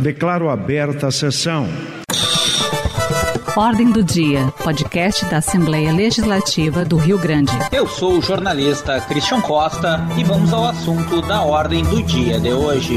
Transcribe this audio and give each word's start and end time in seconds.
Declaro 0.00 0.48
aberta 0.48 1.08
a 1.08 1.10
sessão. 1.10 1.66
Ordem 3.56 3.90
do 3.90 4.04
Dia, 4.04 4.46
podcast 4.62 5.24
da 5.24 5.38
Assembleia 5.38 5.92
Legislativa 5.92 6.84
do 6.84 6.96
Rio 6.96 7.18
Grande. 7.18 7.50
Eu 7.72 7.84
sou 7.88 8.18
o 8.18 8.22
jornalista 8.22 9.00
Christian 9.00 9.40
Costa 9.40 9.98
e 10.16 10.22
vamos 10.22 10.52
ao 10.52 10.66
assunto 10.66 11.20
da 11.22 11.42
Ordem 11.42 11.82
do 11.82 12.00
Dia 12.04 12.38
de 12.38 12.52
hoje. 12.52 12.94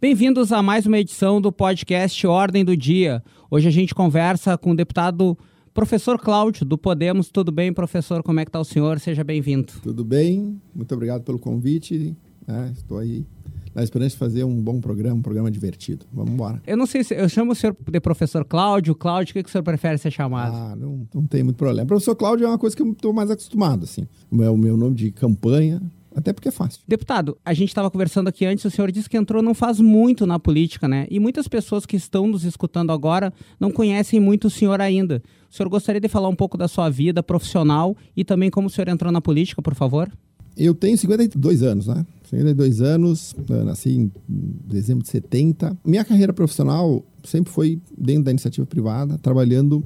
Bem-vindos 0.00 0.50
a 0.50 0.62
mais 0.62 0.86
uma 0.86 0.98
edição 0.98 1.42
do 1.42 1.52
podcast 1.52 2.26
Ordem 2.26 2.64
do 2.64 2.74
Dia. 2.74 3.22
Hoje 3.50 3.68
a 3.68 3.72
gente 3.72 3.94
conversa 3.94 4.56
com 4.56 4.70
o 4.70 4.76
deputado 4.76 5.36
professor 5.74 6.18
Cláudio, 6.18 6.64
do 6.64 6.78
Podemos. 6.78 7.28
Tudo 7.30 7.52
bem, 7.52 7.70
professor? 7.70 8.22
Como 8.22 8.40
é 8.40 8.46
que 8.46 8.48
está 8.48 8.60
o 8.60 8.64
senhor? 8.64 8.98
Seja 8.98 9.22
bem-vindo. 9.22 9.74
Tudo 9.82 10.06
bem, 10.06 10.58
muito 10.74 10.94
obrigado 10.94 11.22
pelo 11.22 11.38
convite. 11.38 12.16
É, 12.48 12.70
estou 12.72 12.96
aí 12.96 13.26
na 13.74 13.82
esperança 13.82 14.10
de 14.10 14.18
fazer 14.18 14.44
um 14.44 14.60
bom 14.60 14.80
programa, 14.80 15.16
um 15.16 15.22
programa 15.22 15.50
divertido. 15.50 16.06
Vamos 16.12 16.32
embora. 16.32 16.62
Eu 16.66 16.76
não 16.76 16.86
sei 16.86 17.04
se 17.04 17.14
eu 17.14 17.28
chamo 17.28 17.52
o 17.52 17.54
senhor 17.54 17.76
de 17.90 18.00
professor 18.00 18.44
Cláudio. 18.44 18.94
Cláudio, 18.94 19.32
o 19.32 19.34
que, 19.34 19.42
que 19.42 19.48
o 19.48 19.52
senhor 19.52 19.64
prefere 19.64 19.98
ser 19.98 20.10
chamado? 20.10 20.54
Ah, 20.54 20.76
não, 20.76 21.06
não 21.14 21.26
tem 21.26 21.42
muito 21.42 21.56
problema. 21.56 21.86
Professor 21.86 22.14
Cláudio 22.14 22.46
é 22.46 22.48
uma 22.48 22.58
coisa 22.58 22.76
que 22.76 22.82
eu 22.82 22.92
estou 22.92 23.12
mais 23.12 23.30
acostumado, 23.30 23.84
assim. 23.84 24.06
É 24.40 24.50
o 24.50 24.56
meu 24.56 24.76
nome 24.76 24.94
de 24.94 25.10
campanha, 25.10 25.80
até 26.14 26.32
porque 26.32 26.48
é 26.48 26.52
fácil. 26.52 26.80
Deputado, 26.86 27.38
a 27.44 27.54
gente 27.54 27.68
estava 27.68 27.90
conversando 27.90 28.28
aqui 28.28 28.44
antes, 28.44 28.64
o 28.64 28.70
senhor 28.70 28.90
disse 28.90 29.08
que 29.08 29.16
entrou 29.16 29.42
não 29.42 29.54
faz 29.54 29.80
muito 29.80 30.26
na 30.26 30.38
política, 30.38 30.88
né? 30.88 31.06
E 31.10 31.20
muitas 31.20 31.46
pessoas 31.46 31.86
que 31.86 31.96
estão 31.96 32.26
nos 32.26 32.44
escutando 32.44 32.90
agora 32.90 33.32
não 33.60 33.70
conhecem 33.70 34.18
muito 34.18 34.48
o 34.48 34.50
senhor 34.50 34.80
ainda. 34.80 35.22
O 35.50 35.54
senhor 35.54 35.68
gostaria 35.68 36.00
de 36.00 36.08
falar 36.08 36.28
um 36.28 36.34
pouco 36.34 36.58
da 36.58 36.66
sua 36.66 36.90
vida 36.90 37.22
profissional 37.22 37.96
e 38.16 38.24
também 38.24 38.50
como 38.50 38.66
o 38.66 38.70
senhor 38.70 38.88
entrou 38.88 39.12
na 39.12 39.20
política, 39.20 39.62
por 39.62 39.74
favor? 39.74 40.10
Eu 40.58 40.74
tenho 40.74 40.98
52 40.98 41.62
anos, 41.62 41.86
né? 41.86 42.04
52 42.24 42.80
anos, 42.82 43.34
nasci 43.64 43.90
em 43.90 44.12
dezembro 44.66 45.04
de 45.04 45.08
70. 45.08 45.78
Minha 45.84 46.04
carreira 46.04 46.32
profissional 46.32 47.04
sempre 47.22 47.52
foi 47.52 47.80
dentro 47.96 48.24
da 48.24 48.32
iniciativa 48.32 48.66
privada, 48.66 49.16
trabalhando, 49.18 49.84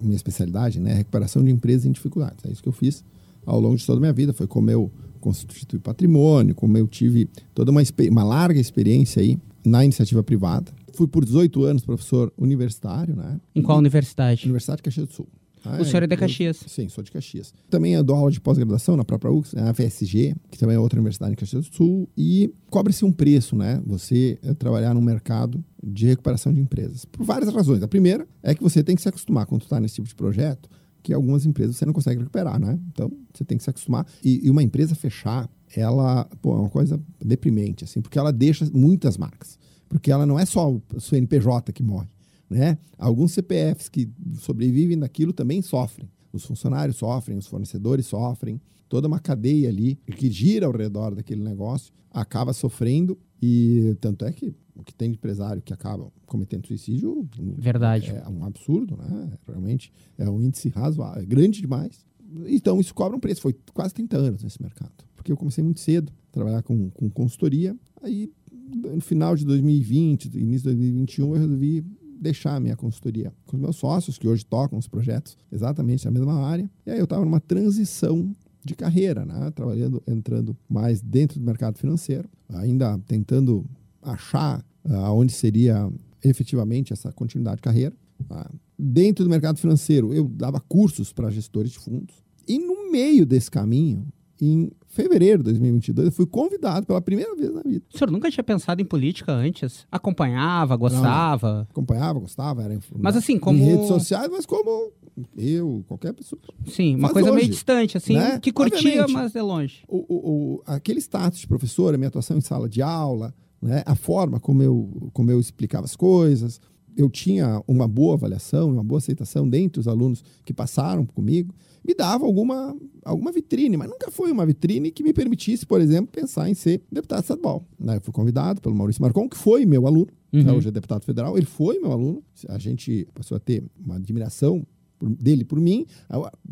minha 0.00 0.14
especialidade, 0.14 0.78
né? 0.78 0.92
Recuperação 0.92 1.42
de 1.42 1.50
empresas 1.50 1.86
em 1.86 1.92
dificuldades. 1.92 2.44
É 2.44 2.52
isso 2.52 2.62
que 2.62 2.68
eu 2.68 2.72
fiz 2.72 3.02
ao 3.46 3.58
longo 3.58 3.76
de 3.76 3.86
toda 3.86 3.98
a 3.98 4.00
minha 4.00 4.12
vida. 4.12 4.34
Foi 4.34 4.46
como 4.46 4.70
eu 4.70 4.92
constituí 5.20 5.78
patrimônio, 5.78 6.54
como 6.54 6.76
eu 6.76 6.86
tive 6.86 7.28
toda 7.54 7.70
uma, 7.70 7.82
uma 8.10 8.24
larga 8.24 8.60
experiência 8.60 9.22
aí 9.22 9.38
na 9.64 9.84
iniciativa 9.84 10.22
privada. 10.22 10.70
Fui 10.92 11.08
por 11.08 11.24
18 11.24 11.64
anos 11.64 11.84
professor 11.84 12.30
universitário, 12.36 13.16
né? 13.16 13.40
Em 13.54 13.62
qual 13.62 13.78
universidade? 13.78 14.44
Universidade 14.44 14.78
de 14.78 14.82
Caxias 14.82 15.06
do 15.06 15.14
Sul. 15.14 15.28
Ah, 15.64 15.80
o 15.80 15.84
senhor 15.84 16.02
é 16.02 16.06
de 16.06 16.16
Caxias? 16.16 16.62
Eu, 16.62 16.68
sim, 16.68 16.88
sou 16.88 17.04
de 17.04 17.10
Caxias. 17.10 17.52
Também 17.68 18.02
dou 18.02 18.16
aula 18.16 18.30
de 18.30 18.40
pós-graduação 18.40 18.96
na 18.96 19.04
própria 19.04 19.30
UX, 19.30 19.54
a 19.54 19.72
FSG, 19.74 20.34
que 20.50 20.58
também 20.58 20.76
é 20.76 20.78
outra 20.78 20.98
universidade 20.98 21.32
em 21.32 21.36
Caxias 21.36 21.68
do 21.68 21.74
Sul, 21.74 22.08
e 22.16 22.52
cobra-se 22.70 23.04
um 23.04 23.12
preço, 23.12 23.54
né? 23.56 23.82
Você 23.86 24.38
é, 24.42 24.54
trabalhar 24.54 24.94
no 24.94 25.02
mercado 25.02 25.62
de 25.82 26.06
recuperação 26.06 26.52
de 26.52 26.60
empresas. 26.60 27.04
Por 27.04 27.24
várias 27.24 27.52
razões. 27.52 27.82
A 27.82 27.88
primeira 27.88 28.26
é 28.42 28.54
que 28.54 28.62
você 28.62 28.82
tem 28.82 28.96
que 28.96 29.02
se 29.02 29.08
acostumar 29.08 29.46
quando 29.46 29.62
está 29.62 29.78
nesse 29.78 29.96
tipo 29.96 30.08
de 30.08 30.14
projeto, 30.14 30.68
que 31.02 31.12
algumas 31.12 31.46
empresas 31.46 31.76
você 31.76 31.86
não 31.86 31.92
consegue 31.92 32.20
recuperar, 32.20 32.58
né? 32.58 32.78
Então, 32.92 33.10
você 33.32 33.44
tem 33.44 33.56
que 33.56 33.64
se 33.64 33.70
acostumar. 33.70 34.06
E, 34.24 34.46
e 34.46 34.50
uma 34.50 34.62
empresa 34.62 34.94
fechar, 34.94 35.48
ela 35.74 36.24
pô, 36.42 36.56
é 36.56 36.60
uma 36.60 36.70
coisa 36.70 37.00
deprimente, 37.24 37.84
assim, 37.84 38.00
porque 38.00 38.18
ela 38.18 38.32
deixa 38.32 38.68
muitas 38.72 39.16
marcas. 39.16 39.58
Porque 39.88 40.10
ela 40.10 40.24
não 40.24 40.38
é 40.38 40.46
só 40.46 40.70
o 40.70 40.82
CNPJ 41.00 41.72
que 41.72 41.82
morre 41.82 42.06
né? 42.50 42.76
Alguns 42.98 43.32
CPFs 43.32 43.88
que 43.88 44.10
sobrevivem 44.34 44.98
daquilo 44.98 45.32
também 45.32 45.62
sofrem. 45.62 46.10
Os 46.32 46.44
funcionários 46.44 46.96
sofrem, 46.96 47.38
os 47.38 47.46
fornecedores 47.46 48.06
sofrem, 48.06 48.60
toda 48.88 49.08
uma 49.08 49.18
cadeia 49.18 49.68
ali 49.68 49.96
que 50.16 50.30
gira 50.30 50.66
ao 50.66 50.72
redor 50.72 51.14
daquele 51.14 51.42
negócio 51.42 51.92
acaba 52.10 52.52
sofrendo 52.52 53.16
e 53.40 53.96
tanto 54.00 54.24
é 54.24 54.32
que 54.32 54.52
o 54.74 54.82
que 54.82 54.92
tem 54.92 55.10
de 55.10 55.16
empresário 55.16 55.62
que 55.62 55.72
acaba 55.72 56.10
cometendo 56.26 56.66
suicídio 56.66 57.28
verdade. 57.56 58.10
é 58.10 58.28
um 58.28 58.44
absurdo 58.44 58.96
né? 58.96 59.32
Realmente 59.46 59.92
é 60.18 60.28
um 60.28 60.40
índice 60.40 60.68
razoável 60.68 61.22
é 61.22 61.26
grande 61.26 61.60
demais. 61.60 62.04
Então 62.46 62.80
isso 62.80 62.94
cobra 62.94 63.16
um 63.16 63.20
preço. 63.20 63.40
Foi 63.40 63.54
quase 63.72 63.94
30 63.94 64.16
anos 64.16 64.42
nesse 64.42 64.60
mercado 64.60 64.92
porque 65.20 65.30
eu 65.30 65.36
comecei 65.36 65.62
muito 65.62 65.80
cedo 65.80 66.10
a 66.30 66.32
trabalhar 66.32 66.62
com, 66.62 66.90
com 66.90 67.10
consultoria. 67.10 67.76
Aí 68.02 68.32
no 68.74 69.00
final 69.00 69.36
de 69.36 69.44
2020 69.44 70.26
início 70.38 70.70
de 70.70 70.76
2021 70.76 71.34
eu 71.34 71.40
resolvi 71.40 71.84
deixar 72.20 72.56
a 72.56 72.60
minha 72.60 72.76
consultoria 72.76 73.32
com 73.46 73.56
os 73.56 73.62
meus 73.62 73.76
sócios, 73.76 74.18
que 74.18 74.28
hoje 74.28 74.44
tocam 74.44 74.78
os 74.78 74.86
projetos 74.86 75.36
exatamente 75.50 76.04
na 76.04 76.10
mesma 76.10 76.34
área. 76.46 76.70
E 76.86 76.90
aí 76.90 76.98
eu 76.98 77.04
estava 77.04 77.24
numa 77.24 77.40
transição 77.40 78.34
de 78.64 78.74
carreira, 78.74 79.24
né? 79.24 79.50
trabalhando, 79.52 80.02
entrando 80.06 80.56
mais 80.68 81.00
dentro 81.00 81.40
do 81.40 81.46
mercado 81.46 81.78
financeiro, 81.78 82.28
ainda 82.50 82.98
tentando 83.06 83.64
achar 84.02 84.64
uh, 84.84 85.28
seria 85.30 85.90
efetivamente 86.22 86.92
essa 86.92 87.10
continuidade 87.12 87.56
de 87.56 87.62
carreira. 87.62 87.94
Uh, 88.20 88.58
dentro 88.78 89.24
do 89.24 89.30
mercado 89.30 89.58
financeiro, 89.58 90.12
eu 90.12 90.28
dava 90.28 90.60
cursos 90.60 91.12
para 91.12 91.30
gestores 91.30 91.72
de 91.72 91.78
fundos. 91.78 92.14
E 92.46 92.58
no 92.58 92.90
meio 92.90 93.24
desse 93.24 93.50
caminho, 93.50 94.06
em 94.40 94.70
fevereiro 94.90 95.38
de 95.38 95.44
2022, 95.44 96.06
eu 96.06 96.12
fui 96.12 96.26
convidado 96.26 96.84
pela 96.84 97.00
primeira 97.00 97.34
vez 97.34 97.54
na 97.54 97.62
vida. 97.62 97.84
O 97.94 97.96
senhor 97.96 98.10
nunca 98.10 98.30
tinha 98.30 98.42
pensado 98.42 98.82
em 98.82 98.84
política 98.84 99.32
antes? 99.32 99.86
Acompanhava, 99.90 100.76
gostava? 100.76 101.54
Não, 101.54 101.62
acompanhava, 101.62 102.18
gostava, 102.18 102.62
era 102.62 102.78
Mas 102.98 103.16
assim, 103.16 103.38
como... 103.38 103.58
Em 103.58 103.62
redes 103.62 103.86
sociais, 103.86 104.28
mas 104.30 104.44
como 104.44 104.92
eu, 105.36 105.84
qualquer 105.86 106.12
pessoa. 106.12 106.40
Sim, 106.66 106.96
uma 106.96 107.10
coisa 107.10 107.32
meio 107.32 107.48
distante, 107.48 107.96
assim, 107.96 108.14
né? 108.14 108.40
que 108.40 108.52
curtia, 108.52 109.02
Obviamente, 109.02 109.12
mas 109.12 109.36
é 109.36 109.42
longe. 109.42 109.84
O, 109.88 109.98
o, 110.08 110.56
o, 110.56 110.62
aquele 110.66 110.98
status 110.98 111.38
de 111.38 111.46
professor, 111.46 111.94
a 111.94 111.96
minha 111.96 112.08
atuação 112.08 112.36
em 112.36 112.40
sala 112.40 112.68
de 112.68 112.82
aula, 112.82 113.32
né? 113.62 113.84
a 113.86 113.94
forma 113.94 114.40
como 114.40 114.62
eu, 114.62 115.10
como 115.12 115.30
eu 115.30 115.38
explicava 115.38 115.84
as 115.84 115.94
coisas, 115.94 116.60
eu 116.96 117.08
tinha 117.08 117.62
uma 117.66 117.86
boa 117.86 118.14
avaliação, 118.14 118.70
uma 118.70 118.84
boa 118.84 118.98
aceitação 118.98 119.48
dentre 119.48 119.80
os 119.80 119.88
alunos 119.88 120.22
que 120.44 120.52
passaram 120.52 121.04
comigo 121.06 121.54
me 121.84 121.94
dava 121.94 122.24
alguma, 122.24 122.76
alguma 123.04 123.32
vitrine, 123.32 123.76
mas 123.76 123.88
nunca 123.88 124.10
foi 124.10 124.30
uma 124.30 124.44
vitrine 124.44 124.90
que 124.90 125.02
me 125.02 125.12
permitisse, 125.12 125.64
por 125.64 125.80
exemplo, 125.80 126.12
pensar 126.12 126.48
em 126.48 126.54
ser 126.54 126.82
deputado 126.90 127.22
estadual. 127.22 127.64
Né? 127.78 127.96
Eu 127.96 128.00
fui 128.00 128.12
convidado 128.12 128.60
pelo 128.60 128.74
Maurício 128.74 129.02
Marcon, 129.02 129.28
que 129.28 129.36
foi 129.36 129.64
meu 129.64 129.86
aluno, 129.86 130.08
uhum. 130.32 130.42
né? 130.42 130.52
hoje 130.52 130.68
é 130.68 130.70
deputado 130.70 131.04
federal, 131.04 131.36
ele 131.36 131.46
foi 131.46 131.78
meu 131.78 131.92
aluno. 131.92 132.22
A 132.48 132.58
gente 132.58 133.08
passou 133.14 133.36
a 133.36 133.40
ter 133.40 133.64
uma 133.82 133.96
admiração 133.96 134.64
dele 135.00 135.44
por 135.44 135.58
mim, 135.58 135.86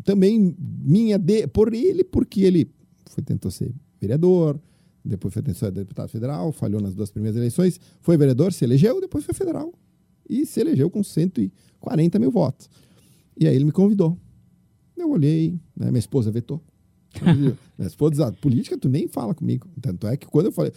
também 0.03 0.55
minha 0.57 1.19
de, 1.19 1.45
por 1.47 1.73
ele, 1.73 2.03
porque 2.03 2.41
ele 2.41 2.71
foi, 3.05 3.23
tentou 3.23 3.51
ser 3.51 3.71
vereador, 4.01 4.59
depois 5.05 5.33
foi 5.33 5.43
tentou 5.43 5.59
ser 5.59 5.71
deputado 5.71 6.09
federal, 6.09 6.51
falhou 6.51 6.81
nas 6.81 6.95
duas 6.95 7.11
primeiras 7.11 7.37
eleições, 7.37 7.79
foi 8.01 8.17
vereador, 8.17 8.51
se 8.51 8.65
elegeu, 8.65 8.99
depois 8.99 9.23
foi 9.23 9.35
federal. 9.35 9.71
E 10.29 10.45
se 10.45 10.61
elegeu 10.61 10.89
com 10.89 11.03
140 11.03 12.19
mil 12.19 12.31
votos. 12.31 12.69
E 13.37 13.47
aí 13.47 13.55
ele 13.55 13.65
me 13.65 13.71
convidou. 13.71 14.17
Eu 14.95 15.09
olhei, 15.09 15.59
né? 15.75 15.87
minha 15.87 15.99
esposa 15.99 16.31
vetou. 16.31 16.61
minha 17.21 17.87
esposa 17.87 18.29
diz, 18.31 18.39
política 18.39 18.77
tu 18.77 18.87
nem 18.87 19.07
fala 19.07 19.33
comigo. 19.33 19.67
Tanto 19.81 20.05
é 20.07 20.15
que 20.15 20.27
quando 20.27 20.47
eu 20.47 20.51
falei, 20.51 20.71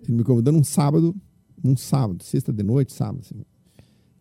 ele 0.00 0.12
me 0.12 0.24
convidou 0.24 0.52
num 0.52 0.64
sábado, 0.64 1.14
num 1.62 1.76
sábado, 1.76 2.22
sexta 2.22 2.52
de 2.52 2.62
noite, 2.62 2.92
sábado, 2.92 3.20
assim. 3.20 3.44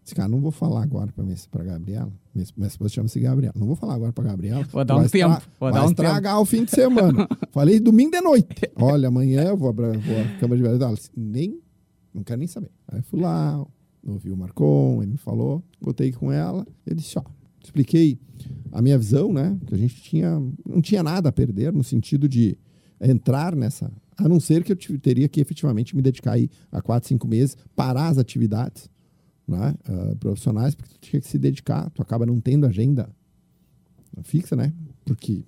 Disse, 0.08 0.16
cara, 0.16 0.30
não 0.30 0.40
vou 0.40 0.52
falar 0.52 0.84
agora 0.84 1.12
para 1.12 1.26
para 1.52 1.64
Gabriela. 1.66 2.12
Minha, 2.34 2.48
minha 2.56 2.68
esposa 2.68 2.94
chama-se 2.94 3.20
Gabriela. 3.20 3.54
Não 3.58 3.68
vou 3.68 3.76
falar 3.76 3.96
agora 3.96 4.14
para 4.14 4.24
Gabriela. 4.24 4.64
Vou 4.72 4.86
dar 4.86 4.96
um 4.96 5.08
tempo. 5.08 5.42
Vou 5.60 5.70
vai 5.70 5.74
dar 5.74 5.86
um 5.86 5.90
estragar 5.90 6.34
tempo. 6.34 6.42
o 6.44 6.46
fim 6.46 6.64
de 6.64 6.72
semana. 6.72 7.28
Falei 7.52 7.78
domingo 7.78 8.12
de 8.12 8.22
noite. 8.22 8.72
Olha, 8.78 9.10
amanhã 9.10 9.44
eu 9.44 9.58
vou 9.58 9.74
para 9.74 9.92
a 9.92 10.40
Câmara 10.40 10.56
de 10.56 10.64
Vereadores. 10.64 11.12
Nem, 11.14 11.60
não 12.14 12.24
quero 12.24 12.40
nem 12.40 12.48
saber. 12.48 12.72
Aí 12.88 13.02
fui 13.02 13.20
lá, 13.20 13.66
ouvi 14.06 14.32
o 14.32 14.38
Marcon, 14.38 15.02
ele 15.02 15.12
me 15.12 15.18
falou, 15.18 15.64
botei 15.82 16.12
com 16.12 16.32
ela. 16.32 16.66
Ele 16.86 16.96
disse, 16.96 17.18
ó, 17.18 17.24
expliquei 17.64 18.20
a 18.72 18.82
minha 18.82 18.98
visão, 18.98 19.32
né? 19.34 19.58
Que 19.66 19.74
a 19.74 19.78
gente 19.78 19.96
tinha, 20.02 20.40
não 20.66 20.82
tinha 20.82 21.04
nada 21.04 21.30
a 21.30 21.32
perder 21.32 21.74
no 21.74 21.84
sentido 21.84 22.28
de 22.28 22.58
entrar 23.00 23.56
nessa, 23.56 23.92
a 24.18 24.28
não 24.28 24.40
ser 24.40 24.64
que 24.64 24.72
eu 24.72 25.00
teria 25.00 25.30
que 25.30 25.40
efetivamente 25.40 25.96
me 25.96 26.02
dedicar 26.02 26.34
aí 26.34 26.50
a 26.72 26.82
quatro, 26.82 27.08
cinco 27.08 27.28
meses, 27.28 27.56
parar 27.76 28.08
as 28.08 28.18
atividades 28.18 28.90
né, 29.48 29.76
uh, 29.88 30.16
profissionais, 30.18 30.74
porque 30.74 30.94
tu 30.94 31.00
tinha 31.00 31.22
que 31.22 31.28
se 31.28 31.38
dedicar, 31.38 31.90
tu 31.92 32.02
acaba 32.02 32.26
não 32.26 32.40
tendo 32.40 32.66
agenda 32.66 33.10
fixa, 34.24 34.56
né? 34.56 34.74
Porque 35.06 35.46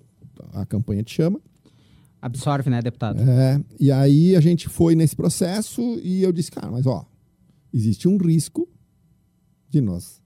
a 0.52 0.64
campanha 0.64 1.02
te 1.02 1.12
chama. 1.12 1.40
Absorve, 2.22 2.70
né, 2.70 2.80
deputado? 2.80 3.20
É, 3.20 3.60
e 3.78 3.90
aí 3.90 4.36
a 4.36 4.40
gente 4.40 4.68
foi 4.68 4.94
nesse 4.94 5.16
processo 5.16 5.80
e 6.02 6.22
eu 6.22 6.32
disse, 6.32 6.50
cara, 6.50 6.70
mas 6.70 6.86
ó, 6.86 7.04
existe 7.72 8.08
um 8.08 8.16
risco 8.16 8.68
de 9.68 9.80
nós 9.80 10.20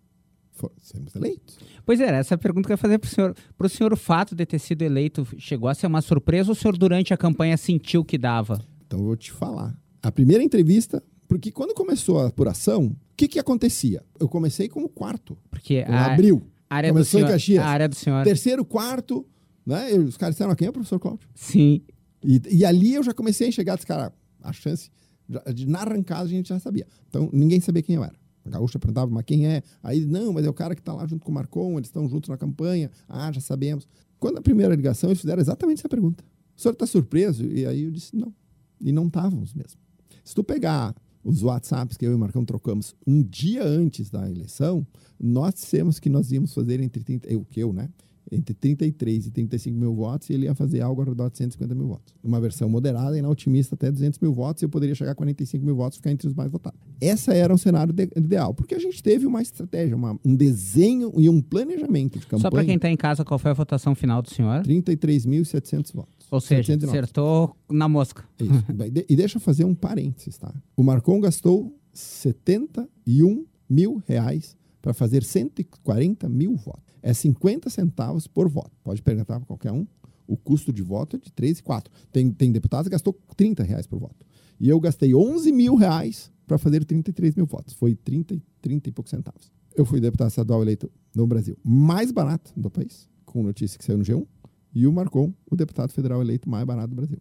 sermos 0.81 1.15
eleitos. 1.15 1.59
Pois 1.85 2.01
é, 2.01 2.07
essa 2.07 2.39
pergunta 2.39 2.67
que 2.67 2.73
eu 2.73 2.75
ia 2.75 2.79
fazer 2.79 2.99
para 2.99 3.09
o 3.09 3.11
senhor. 3.11 3.37
Para 3.57 3.67
o 3.67 3.71
senhor, 3.71 3.93
o 3.93 3.97
fato 3.97 4.35
de 4.35 4.47
ter 4.47 4.59
sido 4.59 4.83
eleito 4.83 5.27
chegou 5.37 5.69
a 5.69 5.75
ser 5.75 5.87
uma 5.87 6.01
surpresa 6.01 6.51
ou 6.51 6.53
o 6.53 6.55
senhor, 6.55 6.77
durante 6.77 7.13
a 7.13 7.17
campanha, 7.17 7.57
sentiu 7.57 8.05
que 8.05 8.17
dava? 8.17 8.65
Então, 8.87 8.99
eu 9.01 9.05
vou 9.05 9.17
te 9.17 9.33
falar. 9.33 9.77
A 10.03 10.13
primeira 10.13 10.43
entrevista, 10.43 11.03
porque 11.27 11.51
quando 11.51 11.75
começou 11.75 12.21
a 12.21 12.29
apuração, 12.29 12.87
o 12.87 12.97
que, 13.17 13.29
que 13.29 13.39
acontecia? 13.39 14.03
Eu 14.19 14.29
comecei 14.29 14.69
como 14.69 14.89
quarto. 14.89 15.37
Porque 15.51 15.85
a 15.87 16.13
abril. 16.13 16.43
Área 16.69 16.91
Começou 16.91 17.21
do 17.21 17.25
senhor, 17.25 17.29
em 17.29 17.33
Caxias. 17.33 17.65
A 17.65 17.69
área 17.69 17.89
do 17.89 17.95
senhor. 17.95 18.25
Terceiro, 18.25 18.65
quarto, 18.65 19.27
né? 19.67 19.93
os 19.95 20.17
caras 20.17 20.35
disseram, 20.35 20.55
quem 20.55 20.67
é 20.67 20.71
o 20.71 20.73
professor 20.73 20.99
Cláudio? 20.99 21.29
Sim. 21.35 21.83
E, 22.23 22.41
e 22.51 22.65
ali 22.65 22.95
eu 22.95 23.03
já 23.03 23.13
comecei 23.13 23.47
a 23.47 23.49
enxergar, 23.49 23.75
disse, 23.75 23.87
cara, 23.87 24.13
a 24.43 24.53
chance 24.53 24.91
De- 25.29 25.67
na 25.67 25.81
arrancada 25.81 26.25
a 26.25 26.29
gente 26.29 26.49
já 26.49 26.59
sabia. 26.59 26.87
Então 27.09 27.29
ninguém 27.33 27.61
sabia 27.61 27.83
quem 27.83 27.97
eu 27.97 28.05
era. 28.05 28.15
A 28.45 28.51
gaúcha 28.51 28.79
perguntava, 28.79 29.11
mas 29.11 29.25
quem 29.25 29.47
é? 29.47 29.63
Aí, 29.83 30.05
não, 30.05 30.33
mas 30.33 30.45
é 30.45 30.51
o 30.51 30.53
cara 30.55 30.75
que 30.75 30.81
está 30.83 30.93
lá 30.93 31.07
junto 31.07 31.25
com 31.25 31.31
o 31.31 31.35
Marcon, 31.35 31.79
eles 31.79 31.89
estão 31.89 32.07
juntos 32.09 32.29
na 32.29 32.37
campanha. 32.37 32.91
Ah, 33.09 33.33
já 33.33 33.41
sabemos. 33.41 33.89
Quando 34.19 34.37
a 34.37 34.43
primeira 34.43 34.75
ligação, 34.75 35.09
eles 35.11 35.21
fizeram 35.21 35.41
exatamente 35.41 35.79
essa 35.79 35.89
pergunta. 35.89 36.23
O 36.55 36.61
senhor 36.61 36.75
está 36.75 36.87
surpreso? 36.87 37.45
E 37.47 37.65
aí 37.65 37.85
eu 37.85 37.91
disse, 37.91 38.15
não. 38.15 38.35
E 38.81 38.93
não 38.93 39.07
estávamos 39.07 39.55
mesmo. 39.55 39.79
Se 40.23 40.35
tu 40.35 40.45
pegar 40.45 40.95
os 41.23 41.43
WhatsApps 41.43 41.97
que 41.97 42.07
eu 42.07 42.13
e 42.13 42.15
o 42.15 42.19
Marcão 42.19 42.45
trocamos 42.45 42.95
um 43.07 43.23
dia 43.23 43.65
antes 43.65 44.11
da 44.11 44.31
eleição, 44.31 44.87
nós 45.19 45.55
dissemos 45.55 45.99
que 45.99 46.11
nós 46.11 46.31
íamos 46.31 46.53
fazer 46.53 46.81
entre 46.81 47.03
30, 47.03 47.27
eu 47.33 47.47
que 47.47 47.61
eu, 47.61 47.73
né? 47.73 47.89
Entre 48.33 48.55
33 48.55 49.27
e 49.27 49.31
35 49.31 49.77
mil 49.79 49.95
votos 49.95 50.31
e 50.31 50.33
ele 50.33 50.47
ia 50.47 50.55
fazer 50.55 50.81
algo 50.81 51.03
ao 51.03 51.09
redor 51.09 51.31
de 51.31 51.37
150 51.39 51.75
mil 51.75 51.87
votos. 51.89 52.15
Uma 52.23 52.41
versão 52.41 52.69
moderada 52.69 53.17
e 53.19 53.23
na 53.23 53.29
otimista 53.29 53.75
até 53.75 53.91
200 53.93 54.19
mil 54.19 54.33
votos 54.33 54.63
e 54.63 54.65
eu 54.65 54.69
poderia 54.69 54.95
chegar 54.95 55.13
a 55.13 55.15
45 55.15 55.65
mil 55.65 55.77
votos 55.77 55.97
e 55.97 55.99
ficar 56.01 56.11
entre 56.11 56.27
os 56.27 56.35
mais 56.35 56.51
votados. 56.51 56.81
Essa 57.01 57.35
era 57.35 57.53
o 57.55 57.59
cenário 57.59 57.93
de- 57.93 58.09
ideal, 58.17 58.55
porque 58.55 58.75
a 58.75 58.79
gente 58.79 59.03
teve 59.03 59.27
uma 59.27 59.43
estratégia, 59.43 59.95
uma- 59.95 60.19
um 60.25 60.35
desenho 60.35 61.13
e 61.19 61.29
um 61.29 61.41
planejamento 61.43 62.19
de 62.19 62.27
campanha. 62.27 62.43
Só 62.43 62.51
para 62.51 62.65
quem 62.65 62.77
está 62.77 62.89
em 62.91 62.97
casa, 62.97 63.25
qual 63.25 63.39
foi 63.39 63.51
a 63.51 63.55
votação 63.55 63.95
final 63.95 64.23
do 64.23 64.31
senhor? 64.31 64.63
33.700 64.63 65.93
votos. 65.93 66.27
Ou 66.31 66.41
seja, 66.41 66.63
709. 66.73 66.99
acertou 66.99 67.57
na 67.71 67.89
mosca. 67.89 68.25
Isso. 68.41 68.53
E 69.09 69.15
deixa 69.17 69.37
eu 69.37 69.41
fazer 69.41 69.65
um 69.65 69.75
parênteses, 69.75 70.39
tá? 70.39 70.53
O 70.77 70.83
Marcon 70.83 71.21
gastou 71.21 71.77
71 71.93 73.45
mil 73.69 74.03
reais 74.07 74.57
para 74.85 74.93
fazer 74.93 75.25
140 75.25 76.29
mil 76.29 76.55
votos. 76.57 76.85
É 77.03 77.15
50 77.15 77.71
centavos 77.71 78.27
por 78.27 78.51
voto. 78.51 78.71
Pode 78.85 79.01
perguntar 79.01 79.41
para 79.41 79.47
qualquer 79.47 79.73
um. 79.73 79.87
O 80.27 80.37
custo 80.37 80.71
de 80.71 80.83
voto 80.83 81.17
é 81.17 81.19
de 81.19 81.33
3 81.33 81.61
e 81.61 81.63
4. 81.63 81.91
Tem, 82.13 82.31
tem 82.31 82.53
deputados 82.53 82.89
que 82.89 82.93
gastou 82.93 83.19
30 83.35 83.63
reais 83.63 83.87
por 83.87 83.99
voto. 83.99 84.27
E 84.61 84.69
eu 84.69 84.79
gastei 84.79 85.15
11 85.15 85.51
mil 85.53 85.75
reais 85.75 86.31
para 86.47 86.59
fazer 86.59 86.85
33 86.85 87.35
mil 87.35 87.47
votos. 87.47 87.73
Foi 87.73 87.95
30, 87.95 88.35
e- 88.35 88.43
30 88.61 88.91
e 88.91 88.93
poucos 88.93 89.09
centavos. 89.09 89.51
Eu 89.75 89.87
fui 89.87 90.03
deputado 90.03 90.29
estadual 90.29 90.61
eleito 90.61 90.91
no 91.17 91.27
Brasil 91.27 91.57
mais 91.65 92.13
barato 92.13 92.53
do 92.55 92.71
país, 92.71 93.09
com 93.25 93.43
notícia 93.43 93.79
que 93.79 93.85
saiu 93.87 93.97
no 93.97 94.05
G1. 94.05 94.27
E 94.75 94.87
o 94.87 94.93
Marcon, 94.93 95.33
o 95.51 95.57
deputado 95.57 95.93
federal 95.93 96.21
eleito 96.21 96.47
mais 96.47 96.67
barato 96.67 96.91
do 96.91 96.97
Brasil 96.97 97.19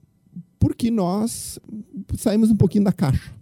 porque 0.63 0.89
nós 0.89 1.59
saímos 2.17 2.49
um 2.49 2.55
pouquinho 2.55 2.85
da 2.85 2.93
caixa. 2.93 3.33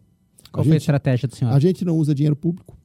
Qual 0.51 0.61
a, 0.61 0.63
foi 0.63 0.71
a 0.71 0.73
gente, 0.73 0.81
estratégia 0.81 1.27
do 1.27 1.35
senhor? 1.35 1.53
a 1.53 1.59
gente 1.59 1.85
não 1.85 1.95
usa 1.95 2.15
dinheiro 2.15 2.35
público, 2.35 2.75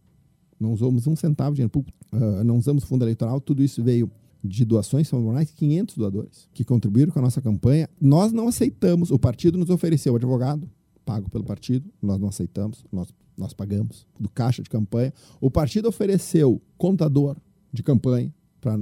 não 0.59 0.73
usamos 0.73 1.07
um 1.07 1.17
centavo 1.17 1.51
de 1.51 1.57
dinheiro 1.57 1.71
público, 1.71 1.99
ah, 2.13 2.45
não 2.45 2.59
usamos 2.59 2.85
fundo 2.85 3.05
eleitoral, 3.05 3.41
tudo 3.41 3.63
isso 3.63 3.83
veio 3.83 4.11
de 4.43 4.65
doações, 4.65 5.09
são 5.09 5.21
mais 5.23 5.49
de 5.49 5.55
500 5.55 5.97
doadores 5.97 6.49
que 6.53 6.65
contribuíram 6.65 7.13
com 7.13 7.19
a 7.19 7.23
nossa 7.23 7.41
campanha. 7.41 7.89
Nós 8.01 8.33
não 8.33 8.49
aceitamos, 8.49 9.11
o 9.11 9.19
partido 9.19 9.59
nos 9.59 9.71
ofereceu 9.71 10.15
advogado, 10.15 10.69
pago 11.05 11.29
pelo 11.31 11.45
partido, 11.45 11.89
nós 12.01 12.19
não 12.19 12.29
aceitamos, 12.29 12.85
nós, 12.93 13.09
nós 13.37 13.53
pagamos 13.53 14.07
do 14.19 14.29
caixa 14.29 14.63
de 14.63 14.71
campanha. 14.71 15.13
O 15.41 15.51
partido 15.51 15.89
ofereceu 15.89 16.61
contador 16.77 17.37
de 17.73 17.83
campanha 17.83 18.33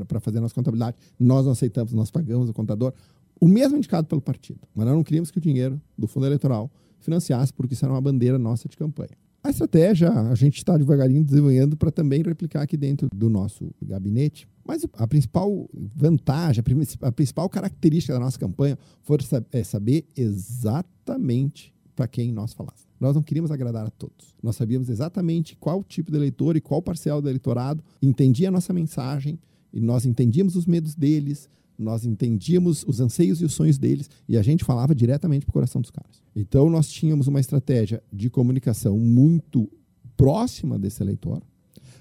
para 0.09 0.21
fazer 0.21 0.39
a 0.39 0.41
nossa 0.41 0.55
contabilidade, 0.55 0.97
nós 1.19 1.45
não 1.45 1.53
aceitamos, 1.53 1.93
nós 1.93 2.11
pagamos 2.11 2.49
o 2.49 2.53
contador. 2.55 2.93
O 3.41 3.47
mesmo 3.47 3.77
indicado 3.77 4.07
pelo 4.07 4.21
partido, 4.21 4.61
mas 4.75 4.87
nós 4.87 4.95
não 4.95 5.03
queríamos 5.03 5.31
que 5.31 5.39
o 5.39 5.41
dinheiro 5.41 5.81
do 5.99 6.07
fundo 6.07 6.25
eleitoral 6.25 6.71
financiasse, 7.01 7.53
porque 7.53 7.75
isso 7.75 7.85
era 7.85 7.93
uma 7.93 8.01
bandeira 8.01 8.39
nossa 8.39 8.69
de 8.69 8.77
campanha. 8.77 9.11
A 9.45 9.51
estratégia 9.51 10.11
a 10.11 10.35
gente 10.35 10.57
está 10.57 10.75
devagarinho 10.75 11.23
desenvolvendo 11.23 11.77
para 11.77 11.91
também 11.91 12.23
replicar 12.23 12.63
aqui 12.63 12.79
dentro 12.79 13.11
do 13.15 13.29
nosso 13.29 13.71
gabinete. 13.83 14.49
Mas 14.67 14.87
a 14.95 15.07
principal 15.07 15.69
vantagem, 15.75 16.65
a, 17.03 17.13
principal 17.13 17.47
característica 17.51 18.15
da 18.15 18.21
nossa 18.21 18.39
campanha 18.39 18.79
foi 19.03 19.19
é 19.53 19.63
saber 19.63 20.07
exatamente 20.17 21.75
para 21.95 22.09
quem 22.09 22.33
nós 22.33 22.55
falávamos. 22.55 22.89
Nós 22.99 23.15
não 23.15 23.23
queríamos 23.23 23.51
agradar 23.51 23.87
a 23.87 23.91
todos. 23.91 24.35
Nós 24.43 24.57
sabíamos 24.57 24.89
exatamente 24.89 25.55
qual 25.57 25.85
tipo 25.85 26.11
de 26.11 26.17
eleitor 26.17 26.57
e 26.57 26.61
qual 26.63 26.81
parcial 26.81 27.21
do 27.21 27.29
eleitorado 27.29 27.85
entendia 28.01 28.49
a 28.49 28.51
nossa 28.51 28.73
mensagem 28.73 29.39
e 29.75 29.79
nós 29.79 30.07
entendíamos 30.07 30.57
os 30.57 30.65
medos 30.65 30.95
deles, 30.95 31.51
nós 31.79 32.05
entendíamos 32.05 32.85
os 32.87 33.01
anseios 33.01 33.41
e 33.41 33.45
os 33.45 33.53
sonhos 33.53 33.79
deles 33.79 34.09
e 34.29 34.37
a 34.37 34.43
gente 34.43 34.65
falava 34.65 34.95
diretamente 34.95 35.45
para 35.45 35.51
o 35.51 35.55
coração 35.55 35.81
dos 35.81 35.91
caras. 35.91 36.23
Então 36.35 36.71
nós 36.71 36.89
tínhamos 36.89 37.27
uma 37.27 37.41
estratégia 37.41 38.03
de 38.13 38.31
comunicação 38.31 38.99
muito 38.99 39.71
próxima 40.17 40.79
desse 40.79 41.03
eleitor. 41.03 41.43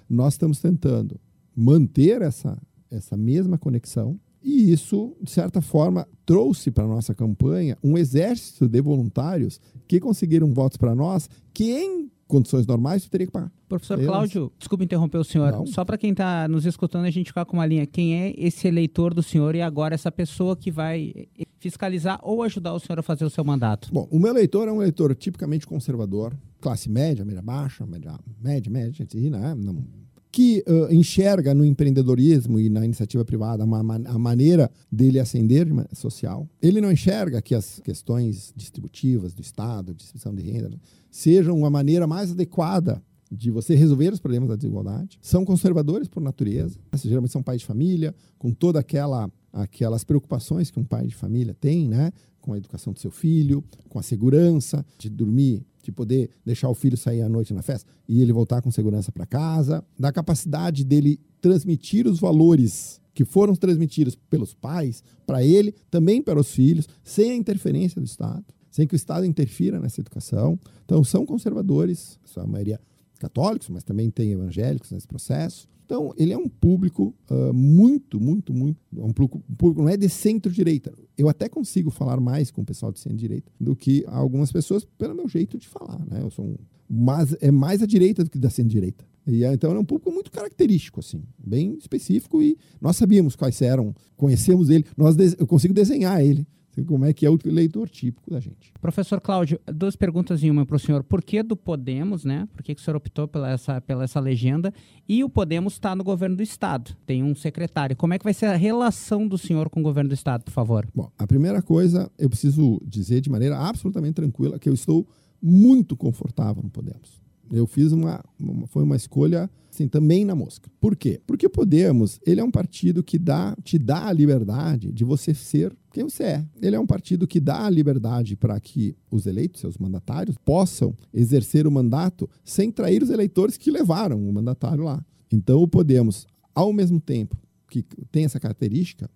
Nós 0.09 0.35
estamos 0.35 0.59
tentando 0.59 1.19
manter 1.55 2.21
essa, 2.21 2.61
essa 2.89 3.17
mesma 3.17 3.57
conexão 3.57 4.19
e 4.43 4.71
isso, 4.73 5.15
de 5.21 5.31
certa 5.31 5.61
forma, 5.61 6.05
trouxe 6.25 6.69
para 6.69 6.83
a 6.83 6.87
nossa 6.87 7.15
campanha 7.15 7.77
um 7.81 7.97
exército 7.97 8.67
de 8.67 8.81
voluntários 8.81 9.59
que 9.87 10.01
conseguiram 10.01 10.53
votos 10.53 10.75
para 10.75 10.93
nós 10.93 11.29
que, 11.53 11.71
em 11.71 12.11
condições 12.33 12.65
normais, 12.65 13.07
teria 13.07 13.27
que 13.27 13.31
pagar. 13.33 13.51
Professor 13.69 13.99
Eu- 13.99 14.07
Cláudio, 14.07 14.51
desculpa 14.57 14.83
interromper 14.83 15.17
o 15.17 15.23
senhor. 15.23 15.51
Não. 15.51 15.65
Só 15.67 15.85
para 15.85 15.97
quem 15.97 16.11
está 16.11 16.47
nos 16.47 16.65
escutando, 16.65 17.05
a 17.05 17.09
gente 17.11 17.27
ficar 17.27 17.45
com 17.45 17.57
uma 17.57 17.65
linha. 17.65 17.85
Quem 17.85 18.15
é 18.15 18.33
esse 18.37 18.67
eleitor 18.67 19.13
do 19.13 19.21
senhor 19.21 19.53
e 19.55 19.61
agora 19.61 19.93
essa 19.93 20.11
pessoa 20.11 20.55
que 20.55 20.71
vai 20.71 21.27
fiscalizar 21.59 22.19
ou 22.23 22.41
ajudar 22.43 22.73
o 22.73 22.79
senhor 22.79 22.99
a 22.99 23.03
fazer 23.03 23.23
o 23.25 23.29
seu 23.29 23.43
mandato? 23.43 23.89
Bom, 23.93 24.07
o 24.11 24.19
meu 24.19 24.31
eleitor 24.31 24.67
é 24.67 24.71
um 24.71 24.81
eleitor 24.81 25.13
tipicamente 25.15 25.65
conservador, 25.67 26.33
classe 26.59 26.89
média, 26.89 27.23
média 27.23 27.41
baixa, 27.41 27.85
média, 27.85 28.13
média, 28.41 28.71
média, 28.71 29.05
né? 29.29 29.55
Não- 29.55 29.85
que 30.33 30.63
ãh, 30.67 30.91
enxerga 30.91 31.53
no 31.53 31.63
empreendedorismo 31.63 32.59
e 32.59 32.67
na 32.67 32.83
iniciativa 32.83 33.23
privada 33.23 33.63
uma, 33.63 33.83
ma- 33.83 34.01
a 34.05 34.17
maneira 34.17 34.69
dele 34.91 35.19
ascender 35.19 35.65
de 35.67 35.73
ma- 35.73 35.87
social. 35.93 36.49
Ele 36.59 36.81
não 36.81 36.91
enxerga 36.91 37.39
que 37.39 37.53
as 37.53 37.79
questões 37.81 38.51
distributivas 38.55 39.33
do 39.35 39.41
Estado, 39.43 39.93
distribuição 39.93 40.33
de 40.33 40.41
renda, 40.41 40.71
sejam 41.11 41.55
uma 41.55 41.69
maneira 41.69 42.07
mais 42.07 42.31
adequada 42.31 42.99
de 43.31 43.51
você 43.51 43.75
resolver 43.75 44.11
os 44.11 44.19
problemas 44.19 44.49
da 44.49 44.55
desigualdade. 44.55 45.19
São 45.21 45.45
conservadores 45.45 46.07
por 46.07 46.21
natureza, 46.21 46.79
geralmente 47.03 47.31
são 47.31 47.43
pais 47.43 47.61
de 47.61 47.67
família, 47.67 48.13
com 48.39 48.51
toda 48.51 48.79
aquela 48.79 49.29
aquelas 49.55 50.03
preocupações 50.03 50.71
que 50.71 50.79
um 50.79 50.83
pai 50.83 51.05
de 51.05 51.13
família 51.13 51.53
tem, 51.53 51.87
né? 51.87 52.11
Com 52.43 52.51
a 52.51 52.57
educação 52.57 52.91
do 52.91 52.99
seu 52.99 53.09
filho, 53.09 53.63
com 53.87 53.97
a 53.97 54.03
segurança 54.03 54.85
de 54.97 55.09
dormir, 55.09 55.65
de 55.81 55.93
poder 55.93 56.29
deixar 56.45 56.67
o 56.67 56.75
filho 56.75 56.97
sair 56.97 57.21
à 57.21 57.29
noite 57.29 57.53
na 57.53 57.61
festa 57.61 57.89
e 58.07 58.21
ele 58.21 58.33
voltar 58.33 58.61
com 58.61 58.69
segurança 58.69 59.13
para 59.13 59.25
casa, 59.25 59.81
da 59.97 60.11
capacidade 60.11 60.83
dele 60.83 61.17
transmitir 61.39 62.05
os 62.05 62.19
valores 62.19 63.01
que 63.13 63.23
foram 63.23 63.55
transmitidos 63.55 64.15
pelos 64.15 64.53
pais 64.53 65.03
para 65.25 65.41
ele, 65.41 65.73
também 65.89 66.21
para 66.21 66.39
os 66.39 66.51
filhos, 66.51 66.87
sem 67.01 67.31
a 67.31 67.35
interferência 67.35 68.01
do 68.01 68.05
Estado, 68.05 68.43
sem 68.69 68.85
que 68.85 68.93
o 68.93 68.97
Estado 68.97 69.25
interfira 69.25 69.79
nessa 69.79 70.01
educação. 70.01 70.59
Então, 70.83 71.01
são 71.01 71.25
conservadores, 71.25 72.19
sua 72.25 72.45
maioria 72.45 72.79
católicos, 73.19 73.69
mas 73.69 73.83
também 73.83 74.09
tem 74.09 74.33
evangélicos 74.33 74.91
nesse 74.91 75.07
processo. 75.07 75.65
Então, 75.85 76.13
ele 76.17 76.33
é 76.33 76.37
um 76.37 76.47
público 76.47 77.13
ah, 77.29 77.51
muito, 77.53 78.19
muito, 78.19 78.53
muito. 78.53 78.79
Um 78.93 79.11
público, 79.11 79.43
um 79.49 79.55
público 79.55 79.81
não 79.81 79.89
é 79.89 79.97
de 79.97 80.09
centro-direita. 80.09 80.93
Eu 81.17 81.29
até 81.29 81.49
consigo 81.49 81.89
falar 81.91 82.19
mais 82.19 82.49
com 82.51 82.61
o 82.61 82.65
pessoal 82.65 82.91
de 82.91 82.99
centro-direita 82.99 83.51
do 83.59 83.75
que 83.75 84.03
algumas 84.07 84.51
pessoas, 84.51 84.85
pelo 84.97 85.15
meu 85.15 85.27
jeito 85.27 85.57
de 85.57 85.67
falar. 85.67 85.99
Né? 86.09 86.21
Eu 86.21 86.29
sou 86.29 86.45
um, 86.45 86.55
mas 86.89 87.35
é 87.41 87.51
mais 87.51 87.81
à 87.81 87.85
direita 87.85 88.23
do 88.23 88.29
que 88.29 88.37
da 88.37 88.49
centro-direita. 88.49 89.05
E 89.25 89.45
ah, 89.45 89.53
então 89.53 89.71
é 89.71 89.79
um 89.79 89.85
público 89.85 90.11
muito 90.11 90.29
característico, 90.31 90.99
assim, 90.99 91.23
bem 91.37 91.77
específico, 91.77 92.41
e 92.41 92.57
nós 92.81 92.97
sabíamos 92.97 93.35
quais 93.35 93.61
eram, 93.61 93.95
conhecemos 94.17 94.69
ele, 94.69 94.85
nós 94.97 95.15
eu 95.39 95.47
consigo 95.47 95.73
desenhar 95.73 96.21
ele, 96.21 96.45
como 96.81 97.05
é 97.05 97.13
que 97.13 97.25
é 97.25 97.29
o 97.29 97.37
leitor 97.45 97.89
típico 97.89 98.31
da 98.31 98.39
gente. 98.39 98.73
Professor 98.81 99.21
Cláudio, 99.21 99.59
duas 99.67 99.95
perguntas 99.95 100.41
em 100.41 100.49
uma 100.49 100.65
para 100.65 100.75
o 100.75 100.79
senhor. 100.79 101.03
Por 101.03 101.21
que 101.21 101.43
do 101.43 101.55
Podemos, 101.55 102.23
né? 102.23 102.47
Por 102.53 102.63
que, 102.63 102.73
que 102.73 102.81
o 102.81 102.83
senhor 102.83 102.97
optou 102.97 103.27
pela 103.27 103.51
essa, 103.51 103.79
pela 103.81 104.03
essa 104.03 104.19
legenda? 104.19 104.73
E 105.07 105.23
o 105.23 105.29
Podemos 105.29 105.73
está 105.73 105.95
no 105.95 106.03
governo 106.03 106.37
do 106.37 106.43
Estado, 106.43 106.95
tem 107.05 107.21
um 107.21 107.35
secretário. 107.35 107.95
Como 107.95 108.13
é 108.13 108.17
que 108.17 108.23
vai 108.23 108.33
ser 108.33 108.47
a 108.47 108.55
relação 108.55 109.27
do 109.27 109.37
senhor 109.37 109.69
com 109.69 109.81
o 109.81 109.83
governo 109.83 110.09
do 110.09 110.15
Estado, 110.15 110.43
por 110.43 110.51
favor? 110.51 110.87
Bom, 110.95 111.11
a 111.17 111.27
primeira 111.27 111.61
coisa, 111.61 112.11
eu 112.17 112.29
preciso 112.29 112.81
dizer 112.85 113.21
de 113.21 113.29
maneira 113.29 113.57
absolutamente 113.57 114.15
tranquila 114.15 114.57
que 114.57 114.69
eu 114.69 114.73
estou 114.73 115.07
muito 115.41 115.95
confortável 115.97 116.63
no 116.63 116.69
Podemos. 116.69 117.22
Eu 117.51 117.67
fiz 117.67 117.91
uma, 117.91 118.23
uma- 118.39 118.67
foi 118.67 118.83
uma 118.83 118.95
escolha 118.95 119.49
assim, 119.69 119.87
também 119.87 120.23
na 120.23 120.35
mosca. 120.35 120.69
Por 120.79 120.95
quê? 120.95 121.19
Porque 121.25 121.49
Podemos, 121.49 122.19
ele 122.25 122.39
é 122.39 122.43
um 122.43 122.51
partido 122.51 123.03
que 123.03 123.17
dá, 123.17 123.55
te 123.63 123.77
dá 123.79 124.07
a 124.07 124.13
liberdade 124.13 124.91
de 124.91 125.03
você 125.03 125.33
ser 125.33 125.75
quem 125.91 126.03
você 126.03 126.23
é. 126.23 126.45
Ele 126.61 126.75
é 126.75 126.79
um 126.79 126.85
partido 126.85 127.27
que 127.27 127.39
dá 127.39 127.65
a 127.65 127.69
liberdade 127.69 128.35
para 128.35 128.59
que 128.59 128.95
os 129.11 129.25
eleitos, 129.25 129.61
seus 129.61 129.77
mandatários, 129.77 130.37
possam 130.45 130.95
exercer 131.13 131.65
o 131.67 131.71
mandato 131.71 132.29
sem 132.43 132.71
trair 132.71 133.01
os 133.03 133.09
eleitores 133.09 133.57
que 133.57 133.71
levaram 133.71 134.17
o 134.27 134.31
mandatário 134.33 134.83
lá. 134.83 135.03
Então 135.31 135.61
o 135.61 135.67
Podemos, 135.67 136.27
ao 136.53 136.71
mesmo 136.71 136.99
tempo 136.99 137.35
que 137.69 137.83
tem 138.11 138.25
essa 138.25 138.39
característica, 138.39 139.09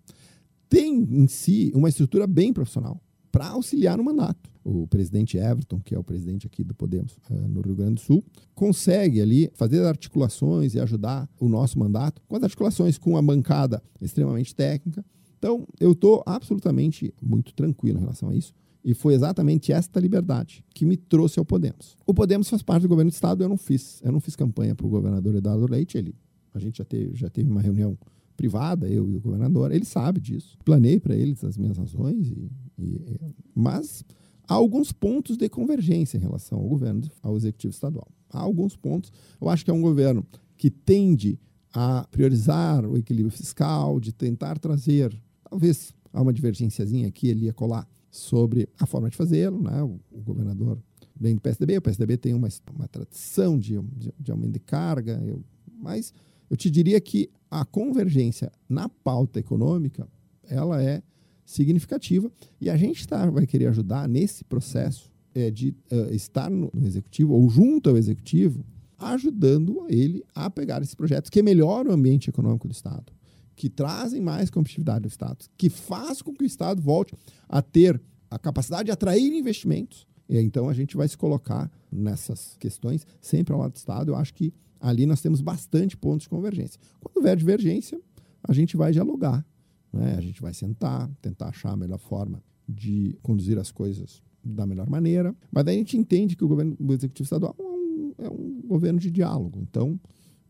tem 0.68 0.92
em 1.02 1.26
si 1.28 1.70
uma 1.74 1.88
estrutura 1.88 2.26
bem 2.26 2.52
profissional 2.52 3.00
para 3.30 3.48
auxiliar 3.48 3.96
no 3.96 4.04
mandato. 4.04 4.50
O 4.64 4.86
presidente 4.86 5.38
Everton, 5.38 5.80
que 5.80 5.94
é 5.94 5.98
o 5.98 6.04
presidente 6.04 6.46
aqui 6.46 6.62
do 6.62 6.74
Podemos 6.74 7.16
eh, 7.30 7.34
no 7.34 7.60
Rio 7.60 7.74
Grande 7.74 7.94
do 7.94 8.00
Sul, 8.00 8.24
consegue 8.54 9.20
ali 9.20 9.50
fazer 9.54 9.82
articulações 9.84 10.74
e 10.74 10.80
ajudar 10.80 11.28
o 11.40 11.48
nosso 11.48 11.78
mandato 11.78 12.20
com 12.28 12.36
as 12.36 12.42
articulações 12.42 12.98
com 12.98 13.16
a 13.16 13.22
bancada 13.22 13.82
extremamente 14.00 14.54
técnica. 14.54 15.04
Então, 15.38 15.66
eu 15.78 15.92
estou 15.92 16.22
absolutamente 16.26 17.14
muito 17.22 17.54
tranquilo 17.54 17.98
em 17.98 18.00
relação 18.00 18.30
a 18.30 18.34
isso 18.34 18.52
E 18.84 18.92
foi 18.92 19.14
exatamente 19.14 19.72
esta 19.72 20.00
liberdade 20.00 20.64
que 20.74 20.84
me 20.84 20.96
trouxe 20.96 21.38
ao 21.38 21.44
Podemos. 21.44 21.96
O 22.06 22.12
Podemos 22.12 22.48
faz 22.48 22.62
parte 22.62 22.82
do 22.82 22.88
governo 22.88 23.10
do 23.10 23.14
estado, 23.14 23.42
eu 23.42 23.48
não 23.48 23.56
fiz. 23.56 24.00
Eu 24.02 24.12
não 24.12 24.20
fiz 24.20 24.34
campanha 24.34 24.74
para 24.74 24.86
o 24.86 24.90
governador 24.90 25.34
Eduardo 25.34 25.70
Leite, 25.70 25.96
ele, 25.96 26.14
a 26.52 26.58
gente 26.58 26.78
já 26.78 26.84
teve, 26.84 27.14
já 27.14 27.30
teve 27.30 27.48
uma 27.48 27.60
reunião 27.60 27.96
privada, 28.38 28.88
eu 28.88 29.10
e 29.10 29.16
o 29.16 29.20
governador, 29.20 29.72
ele 29.72 29.84
sabe 29.84 30.20
disso. 30.20 30.56
Planei 30.64 31.00
para 31.00 31.14
eles 31.14 31.42
as 31.42 31.58
minhas 31.58 31.76
razões, 31.76 32.30
e, 32.30 32.48
e, 32.78 33.20
mas 33.52 34.04
há 34.46 34.54
alguns 34.54 34.92
pontos 34.92 35.36
de 35.36 35.48
convergência 35.48 36.16
em 36.16 36.20
relação 36.20 36.58
ao 36.58 36.68
governo, 36.68 37.02
ao 37.20 37.36
executivo 37.36 37.72
estadual. 37.72 38.06
Há 38.30 38.38
alguns 38.38 38.76
pontos. 38.76 39.12
Eu 39.40 39.48
acho 39.48 39.64
que 39.64 39.70
é 39.72 39.74
um 39.74 39.82
governo 39.82 40.24
que 40.56 40.70
tende 40.70 41.36
a 41.74 42.06
priorizar 42.12 42.86
o 42.86 42.96
equilíbrio 42.96 43.36
fiscal, 43.36 43.98
de 43.98 44.12
tentar 44.12 44.56
trazer, 44.58 45.12
talvez 45.50 45.92
há 46.12 46.22
uma 46.22 46.32
divergênciazinha 46.32 47.08
aqui, 47.08 47.26
ele 47.26 47.46
ia 47.46 47.52
colar 47.52 47.86
sobre 48.08 48.68
a 48.78 48.86
forma 48.86 49.10
de 49.10 49.16
fazê-lo, 49.16 49.60
né? 49.60 49.82
O, 49.82 49.98
o, 50.12 50.20
governador 50.22 50.78
vem 51.20 51.34
do 51.34 51.40
PSDB, 51.40 51.76
o 51.76 51.82
PSDB 51.82 52.16
tem 52.16 52.34
uma, 52.34 52.48
uma 52.74 52.86
tradição 52.86 53.58
de, 53.58 53.80
de, 53.96 54.14
de 54.18 54.30
aumento 54.30 54.52
de 54.52 54.60
carga, 54.60 55.20
eu, 55.26 55.42
mas 55.76 56.14
eu 56.50 56.56
te 56.56 56.70
diria 56.70 57.00
que 57.00 57.30
a 57.50 57.64
convergência 57.64 58.52
na 58.68 58.88
pauta 58.88 59.38
econômica 59.38 60.08
ela 60.48 60.82
é 60.82 61.02
significativa 61.44 62.30
e 62.60 62.68
a 62.68 62.76
gente 62.76 63.06
tá, 63.06 63.28
vai 63.30 63.46
querer 63.46 63.66
ajudar 63.68 64.08
nesse 64.08 64.44
processo 64.44 65.10
é, 65.34 65.50
de 65.50 65.74
uh, 65.90 66.12
estar 66.12 66.50
no, 66.50 66.70
no, 66.74 66.86
executivo 66.86 67.32
ou 67.32 67.48
junto 67.48 67.88
ao 67.88 67.96
executivo, 67.96 68.64
ajudando 68.98 69.86
ele 69.88 70.24
a 70.34 70.50
pegar 70.50 70.82
esses 70.82 70.94
projetos 70.94 71.30
que 71.30 71.42
melhoram 71.42 71.90
o 71.90 71.94
ambiente 71.94 72.28
econômico 72.28 72.68
do 72.68 72.72
Estado, 72.72 73.12
que 73.54 73.70
trazem 73.70 74.20
mais 74.20 74.50
competitividade 74.50 75.04
ao 75.04 75.08
Estado, 75.08 75.46
que 75.56 75.70
faz 75.70 76.20
com 76.20 76.34
que 76.34 76.44
o 76.44 76.46
Estado 76.46 76.82
volte 76.82 77.14
a 77.48 77.62
ter 77.62 78.00
a 78.30 78.38
capacidade 78.38 78.86
de 78.86 78.92
atrair 78.92 79.32
investimentos. 79.32 80.06
E 80.28 80.36
então 80.38 80.68
a 80.68 80.74
gente 80.74 80.96
vai 80.96 81.08
se 81.08 81.16
colocar 81.16 81.70
nessas 81.90 82.56
questões 82.58 83.06
sempre 83.20 83.54
ao 83.54 83.60
lado 83.60 83.72
do 83.72 83.76
Estado. 83.76 84.10
Eu 84.10 84.16
acho 84.16 84.34
que 84.34 84.52
ali 84.80 85.06
nós 85.06 85.20
temos 85.20 85.40
bastante 85.40 85.96
pontos 85.96 86.22
de 86.22 86.28
convergência. 86.28 86.80
Quando 87.00 87.16
houver 87.16 87.36
divergência, 87.36 88.00
a 88.42 88.52
gente 88.52 88.76
vai 88.76 88.92
dialogar, 88.92 89.44
né? 89.92 90.14
a 90.16 90.20
gente 90.20 90.40
vai 90.40 90.54
sentar, 90.54 91.10
tentar 91.20 91.48
achar 91.48 91.72
a 91.72 91.76
melhor 91.76 91.98
forma 91.98 92.42
de 92.68 93.16
conduzir 93.22 93.58
as 93.58 93.70
coisas 93.70 94.22
da 94.44 94.66
melhor 94.66 94.88
maneira. 94.88 95.34
Mas 95.50 95.64
daí 95.64 95.76
a 95.76 95.78
gente 95.78 95.96
entende 95.96 96.36
que 96.36 96.44
o 96.44 96.48
governo 96.48 96.76
executivo 96.90 97.24
estadual 97.24 97.56
é 97.58 97.62
um, 97.62 98.14
é 98.18 98.28
um 98.28 98.62
governo 98.66 99.00
de 99.00 99.10
diálogo. 99.10 99.60
Então, 99.60 99.98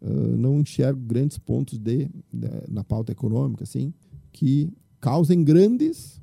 uh, 0.03 0.37
não 0.37 0.61
enxergo 0.61 1.01
grandes 1.01 1.39
pontos 1.39 1.79
de, 1.79 2.07
de, 2.33 2.49
na 2.69 2.85
pauta 2.85 3.13
econômica, 3.13 3.65
assim, 3.65 3.93
que 4.33 4.71
causem 5.01 5.43
grandes 5.43 6.21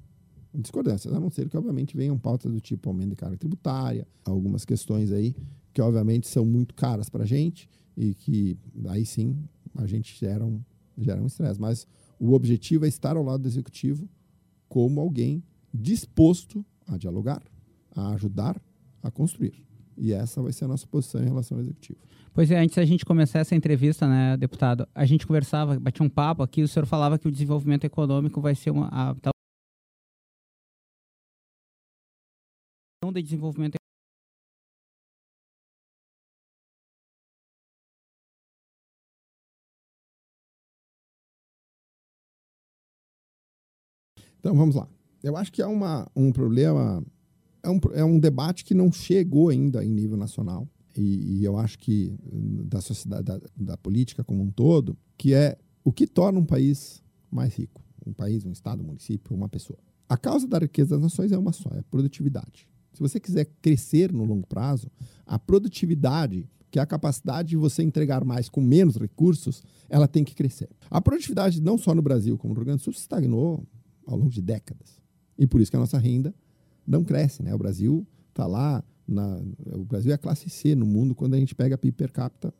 discordâncias, 0.54 1.14
a 1.14 1.20
não 1.20 1.30
ser 1.30 1.50
que, 1.50 1.58
obviamente, 1.58 1.98
venham 1.98 2.18
pautas 2.18 2.52
do 2.52 2.62
tipo 2.62 2.90
aumento 2.90 3.10
de 3.10 3.16
carga 3.16 3.38
tributária, 3.38 4.08
algumas 4.24 4.64
questões 4.64 5.12
aí 5.12 5.36
que, 5.74 5.82
obviamente, 5.82 6.28
são 6.28 6.46
muito 6.46 6.74
caras 6.74 7.10
para 7.10 7.24
a 7.24 7.28
gente 7.28 7.68
e 7.98 8.14
que 8.14 8.58
aí 8.88 9.06
sim 9.06 9.38
a 9.75 9.86
gente 9.86 10.18
gera 10.18 10.46
um, 10.46 10.62
gera 10.98 11.22
um 11.22 11.28
estresse. 11.28 11.60
Mas 11.60 11.88
o 12.20 12.34
objetivo 12.34 12.86
é 12.86 12.88
estar 12.88 13.16
ao 13.16 13.24
lado 13.24 13.42
do 13.42 13.48
executivo 13.48 14.08
como 14.68 15.00
alguém 15.00 15.44
disposto 15.74 16.66
a 16.88 16.98
dialogar, 16.98 17.42
a 17.96 18.14
ajudar, 18.14 18.62
a 19.02 19.12
construir. 19.12 19.66
E 19.98 20.12
essa 20.12 20.42
vai 20.42 20.52
ser 20.52 20.66
a 20.66 20.68
nossa 20.68 20.86
posição 20.88 21.22
em 21.22 21.25
relação 21.25 21.58
ao 21.58 21.64
executivo. 21.64 22.00
Pois 22.34 22.52
é, 22.52 22.60
antes 22.60 22.75
da 22.75 22.84
gente 22.84 23.06
começar 23.06 23.40
essa 23.40 23.56
entrevista, 23.56 24.08
né, 24.08 24.36
deputado, 24.36 24.86
a 24.94 25.06
gente 25.06 25.25
conversava, 25.25 25.80
batia 25.80 26.06
um 26.06 26.10
papo 26.10 26.44
aqui, 26.44 26.62
o 26.62 26.68
senhor 26.68 26.86
falava 26.86 27.18
que 27.18 27.28
o 27.28 27.32
desenvolvimento 27.32 27.86
econômico 27.86 28.42
vai 28.42 28.54
ser 28.54 28.72
uma 28.72 28.90
a, 28.92 29.16
de 33.14 33.22
desenvolvimento 33.22 33.75
Então 44.46 44.56
vamos 44.56 44.75
lá. 44.75 44.88
Eu 45.24 45.36
acho 45.36 45.52
que 45.52 45.60
é 45.60 45.66
uma, 45.66 46.08
um 46.16 46.32
problema, 46.32 47.04
é 47.64 47.70
um, 47.72 47.80
é 47.96 48.06
um 48.06 48.20
debate 48.20 48.64
que 48.64 48.75
não 48.75 48.92
chegou 48.92 49.50
ainda 49.50 49.84
em 49.84 49.90
nível 49.90 50.16
nacional. 50.16 50.70
E, 50.96 51.40
e 51.40 51.44
eu 51.44 51.58
acho 51.58 51.80
que 51.80 52.16
da 52.68 52.80
sociedade, 52.80 53.24
da, 53.24 53.42
da 53.58 53.75
política 53.75 54.24
como 54.24 54.44
um 54.44 54.52
todo, 54.52 54.96
que 55.18 55.34
é 55.34 55.58
o 55.84 55.92
que 55.92 56.06
torna 56.06 56.38
um 56.38 56.46
país 56.46 57.02
mais 57.32 57.56
rico. 57.56 57.82
Um 58.06 58.14
país, 58.14 58.46
um 58.46 58.52
estado, 58.52 58.84
um 58.84 58.86
município, 58.86 59.36
uma 59.36 59.50
pessoa. 59.50 59.80
A 60.08 60.16
causa 60.16 60.48
da 60.48 60.60
riqueza 60.60 60.92
das 60.92 61.02
nações 61.02 61.32
é 61.32 61.38
uma 61.40 61.52
só, 61.52 61.72
é 61.74 61.80
a 61.80 61.84
produtividade. 61.90 62.70
Se 62.94 63.00
você 63.00 63.20
quiser 63.20 63.46
crescer 63.64 64.14
no 64.14 64.25
longo 64.25 64.46
prazo, 64.46 64.92
a 65.25 65.40
produtividade, 65.40 66.48
que 66.70 66.78
é 66.78 66.84
a 66.84 66.86
capacidade 66.86 67.50
de 67.50 67.58
você 67.58 67.82
entregar 67.82 68.24
mais 68.24 68.48
com 68.48 68.62
menos 68.62 68.96
recursos, 68.96 69.64
ela 69.90 70.08
tem 70.08 70.24
que 70.24 70.36
crescer. 70.36 70.70
A 70.88 71.02
produtividade, 71.02 71.60
não 71.60 71.80
só 71.80 71.96
no 71.96 72.02
Brasil, 72.04 72.38
como 72.38 72.54
no 72.54 72.60
Rio 72.60 72.66
Grande 72.66 72.82
do 72.82 72.84
Sul, 72.84 72.94
estagnou 72.94 73.66
ao 74.06 74.18
longo 74.18 74.30
de 74.30 74.42
décadas. 74.42 75.02
E 75.38 75.46
por 75.46 75.62
isso 75.62 75.72
que 75.72 75.78
a 75.78 75.80
nossa 75.80 75.98
renda 75.98 76.34
não 76.86 77.04
cresce. 77.04 77.44
Né? 77.44 77.54
O 77.54 77.58
Brasil 77.58 78.06
está 78.30 78.46
lá, 78.46 78.84
na, 79.08 79.42
o 79.74 79.84
Brasil 79.84 80.12
é 80.12 80.16
a 80.16 80.18
classe 80.18 80.50
C 80.50 80.76
no 80.76 80.86
mundo 80.86 81.16
quando 81.16 81.34
a 81.34 81.40
gente 81.40 81.56
pega 81.56 81.78
PIB 81.78 81.96
per 81.96 82.12
capita 82.12 82.54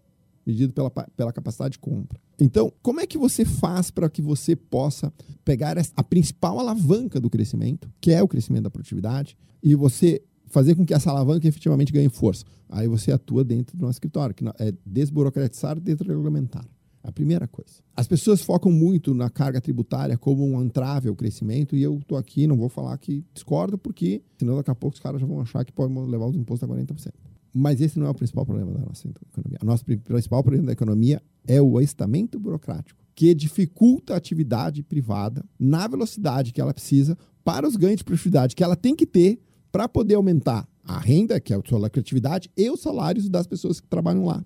medido 0.46 0.72
pela, 0.74 0.92
pela 0.92 1.34
capacidade 1.34 1.74
de 1.74 1.80
compra. 1.80 2.20
Então, 2.40 2.72
como 2.82 3.00
é 3.00 3.08
que 3.08 3.18
você 3.18 3.44
faz 3.44 3.90
para 3.90 4.10
que 4.10 4.22
você 4.22 4.56
possa 4.56 5.12
pegar 5.44 5.76
a 5.96 6.04
principal 6.04 6.60
alavanca 6.60 7.20
do 7.20 7.30
crescimento, 7.30 7.90
que 8.00 8.12
é 8.12 8.22
o 8.22 8.28
crescimento 8.28 8.66
da 8.66 8.70
produtividade, 8.70 9.36
e 9.64 9.74
você 9.74 10.22
fazer 10.48 10.76
com 10.76 10.86
que 10.86 10.94
essa 10.94 11.10
alavanca 11.10 11.48
efetivamente 11.48 11.92
ganhe 11.92 12.10
força? 12.10 12.46
Aí 12.70 12.88
você 12.88 13.12
atua 13.12 13.44
dentro 13.44 13.76
do 13.76 13.82
nosso 13.82 13.96
escritório, 13.96 14.36
que 14.36 14.46
é 14.60 14.74
desburocratizar 14.86 15.78
e 15.78 15.82
desregulamentar. 15.82 16.66
A 17.06 17.12
primeira 17.12 17.48
coisa. 17.48 17.84
As 17.96 18.08
pessoas 18.08 18.42
focam 18.42 18.72
muito 18.72 19.14
na 19.14 19.30
carga 19.30 19.62
tributária 19.62 20.18
como 20.18 20.44
um 20.44 20.64
entrave 20.64 21.08
ao 21.08 21.16
crescimento, 21.16 21.76
e 21.76 21.84
eu 21.84 22.00
estou 22.00 22.18
aqui, 22.18 22.48
não 22.48 22.58
vou 22.58 22.68
falar 22.68 22.98
que 22.98 23.24
discordo, 23.32 23.78
porque 23.78 24.24
senão 24.40 24.56
daqui 24.56 24.72
a 24.72 24.76
pouco 24.76 24.96
os 24.96 25.00
caras 25.00 25.22
já 25.22 25.28
vão 25.28 25.40
achar 25.40 25.64
que 25.64 25.72
podem 25.72 25.96
levar 26.08 26.26
os 26.26 26.36
impostos 26.36 26.68
a 26.68 26.74
40%. 26.74 27.12
Mas 27.54 27.80
esse 27.80 28.00
não 28.00 28.08
é 28.08 28.10
o 28.10 28.14
principal 28.14 28.44
problema 28.44 28.72
da 28.74 28.80
nossa 28.80 29.08
economia. 29.08 29.60
O 29.62 29.66
nosso 29.66 29.86
principal 29.86 30.42
problema 30.42 30.66
da 30.66 30.74
economia 30.74 31.22
é 31.48 31.62
o 31.62 31.80
estamento 31.80 32.40
burocrático, 32.40 33.00
que 33.14 33.36
dificulta 33.36 34.16
a 34.16 34.18
atividade 34.18 34.82
privada 34.82 35.46
na 35.60 35.88
velocidade 35.88 36.52
que 36.52 36.60
ela 36.60 36.74
precisa 36.74 37.16
para 37.44 37.68
os 37.68 37.76
ganhos 37.76 38.00
de 38.00 38.04
produtividade 38.04 38.56
que 38.56 38.64
ela 38.64 38.76
tem 38.76 38.96
que 38.96 39.06
ter 39.06 39.40
para 39.72 39.88
poder 39.88 40.16
aumentar 40.16 40.68
a 40.84 40.98
renda, 40.98 41.40
que 41.40 41.54
é 41.54 41.56
a 41.56 41.62
sua 41.64 41.78
lucratividade, 41.78 42.50
e 42.58 42.70
os 42.70 42.82
salários 42.82 43.30
das 43.30 43.46
pessoas 43.46 43.80
que 43.80 43.88
trabalham 43.88 44.26
lá. 44.26 44.44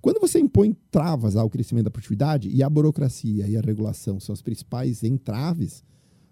Quando 0.00 0.20
você 0.20 0.38
impõe 0.38 0.76
travas 0.90 1.36
ao 1.36 1.50
crescimento 1.50 1.84
da 1.84 1.90
produtividade, 1.90 2.48
e 2.48 2.62
a 2.62 2.70
burocracia 2.70 3.46
e 3.48 3.56
a 3.56 3.60
regulação 3.60 4.20
são 4.20 4.32
os 4.32 4.42
principais 4.42 5.02
entraves, 5.02 5.84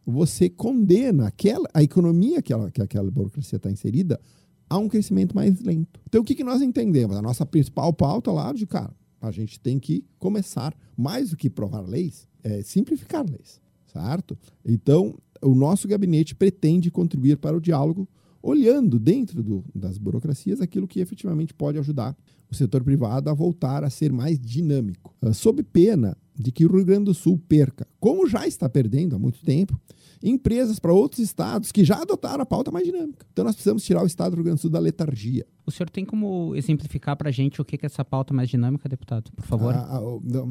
você 0.06 0.49
condena 0.49 1.28
aquela, 1.28 1.68
a 1.73 1.83
economia 1.83 2.42
que, 2.42 2.52
ela, 2.52 2.71
que 2.71 2.83
aquela 2.83 3.11
burocracia 3.11 3.56
está 3.56 3.71
inserida 3.71 4.21
a 4.68 4.78
um 4.78 4.88
crescimento 4.88 5.35
mais 5.35 5.61
lento. 5.61 6.00
Então, 6.06 6.21
o 6.21 6.25
que, 6.25 6.35
que 6.35 6.44
nós 6.44 6.61
entendemos? 6.61 7.16
A 7.16 7.23
nossa 7.23 7.47
principal 7.47 7.92
pauta 7.92 8.30
lá 8.30 8.52
de, 8.52 8.66
cara, 8.66 8.94
a 9.21 9.30
gente 9.30 9.59
tem 9.59 9.78
que 9.78 10.04
começar, 10.18 10.76
mais 10.97 11.30
do 11.30 11.37
que 11.37 11.49
provar 11.49 11.80
leis, 11.80 12.28
é 12.42 12.62
simplificar 12.62 13.25
leis, 13.28 13.61
certo? 13.87 14.37
Então, 14.64 15.16
o 15.40 15.54
nosso 15.54 15.88
gabinete 15.88 16.35
pretende 16.35 16.90
contribuir 16.90 17.37
para 17.38 17.56
o 17.56 17.61
diálogo, 17.61 18.09
olhando 18.44 18.98
dentro 18.98 19.42
do, 19.42 19.64
das 19.74 19.96
burocracias 19.96 20.60
aquilo 20.60 20.86
que 20.86 21.00
efetivamente 21.00 21.54
pode 21.54 21.78
ajudar 21.78 22.14
o 22.50 22.54
setor 22.54 22.84
privado 22.84 23.30
a 23.30 23.34
voltar 23.34 23.82
a 23.82 23.90
ser 23.90 24.12
mais 24.12 24.38
dinâmico, 24.38 25.14
uh, 25.22 25.32
sob 25.32 25.62
pena 25.62 26.16
de 26.38 26.52
que 26.52 26.66
o 26.66 26.70
Rio 26.70 26.84
Grande 26.84 27.06
do 27.06 27.14
Sul 27.14 27.40
perca, 27.48 27.86
como 27.98 28.28
já 28.28 28.46
está 28.46 28.68
perdendo 28.68 29.16
há 29.16 29.18
muito 29.18 29.40
tempo, 29.42 29.80
empresas 30.22 30.78
para 30.78 30.92
outros 30.92 31.20
estados 31.20 31.72
que 31.72 31.84
já 31.84 32.02
adotaram 32.02 32.42
a 32.42 32.46
pauta 32.46 32.70
mais 32.70 32.84
dinâmica. 32.84 33.26
Então 33.32 33.44
nós 33.44 33.54
precisamos 33.54 33.82
tirar 33.82 34.02
o 34.02 34.06
estado 34.06 34.32
do 34.32 34.36
Rio 34.36 34.44
Grande 34.44 34.58
do 34.58 34.62
Sul 34.62 34.70
da 34.70 34.78
letargia. 34.78 35.46
O 35.64 35.70
senhor 35.70 35.88
tem 35.88 36.04
como 36.04 36.54
exemplificar 36.54 37.16
para 37.16 37.30
a 37.30 37.32
gente 37.32 37.60
o 37.60 37.64
que 37.64 37.76
é 37.76 37.86
essa 37.86 38.04
pauta 38.04 38.34
mais 38.34 38.50
dinâmica, 38.50 38.88
deputado, 38.88 39.32
por 39.32 39.44
favor? 39.44 39.74
Ah, 39.74 39.88
ah, 39.90 40.46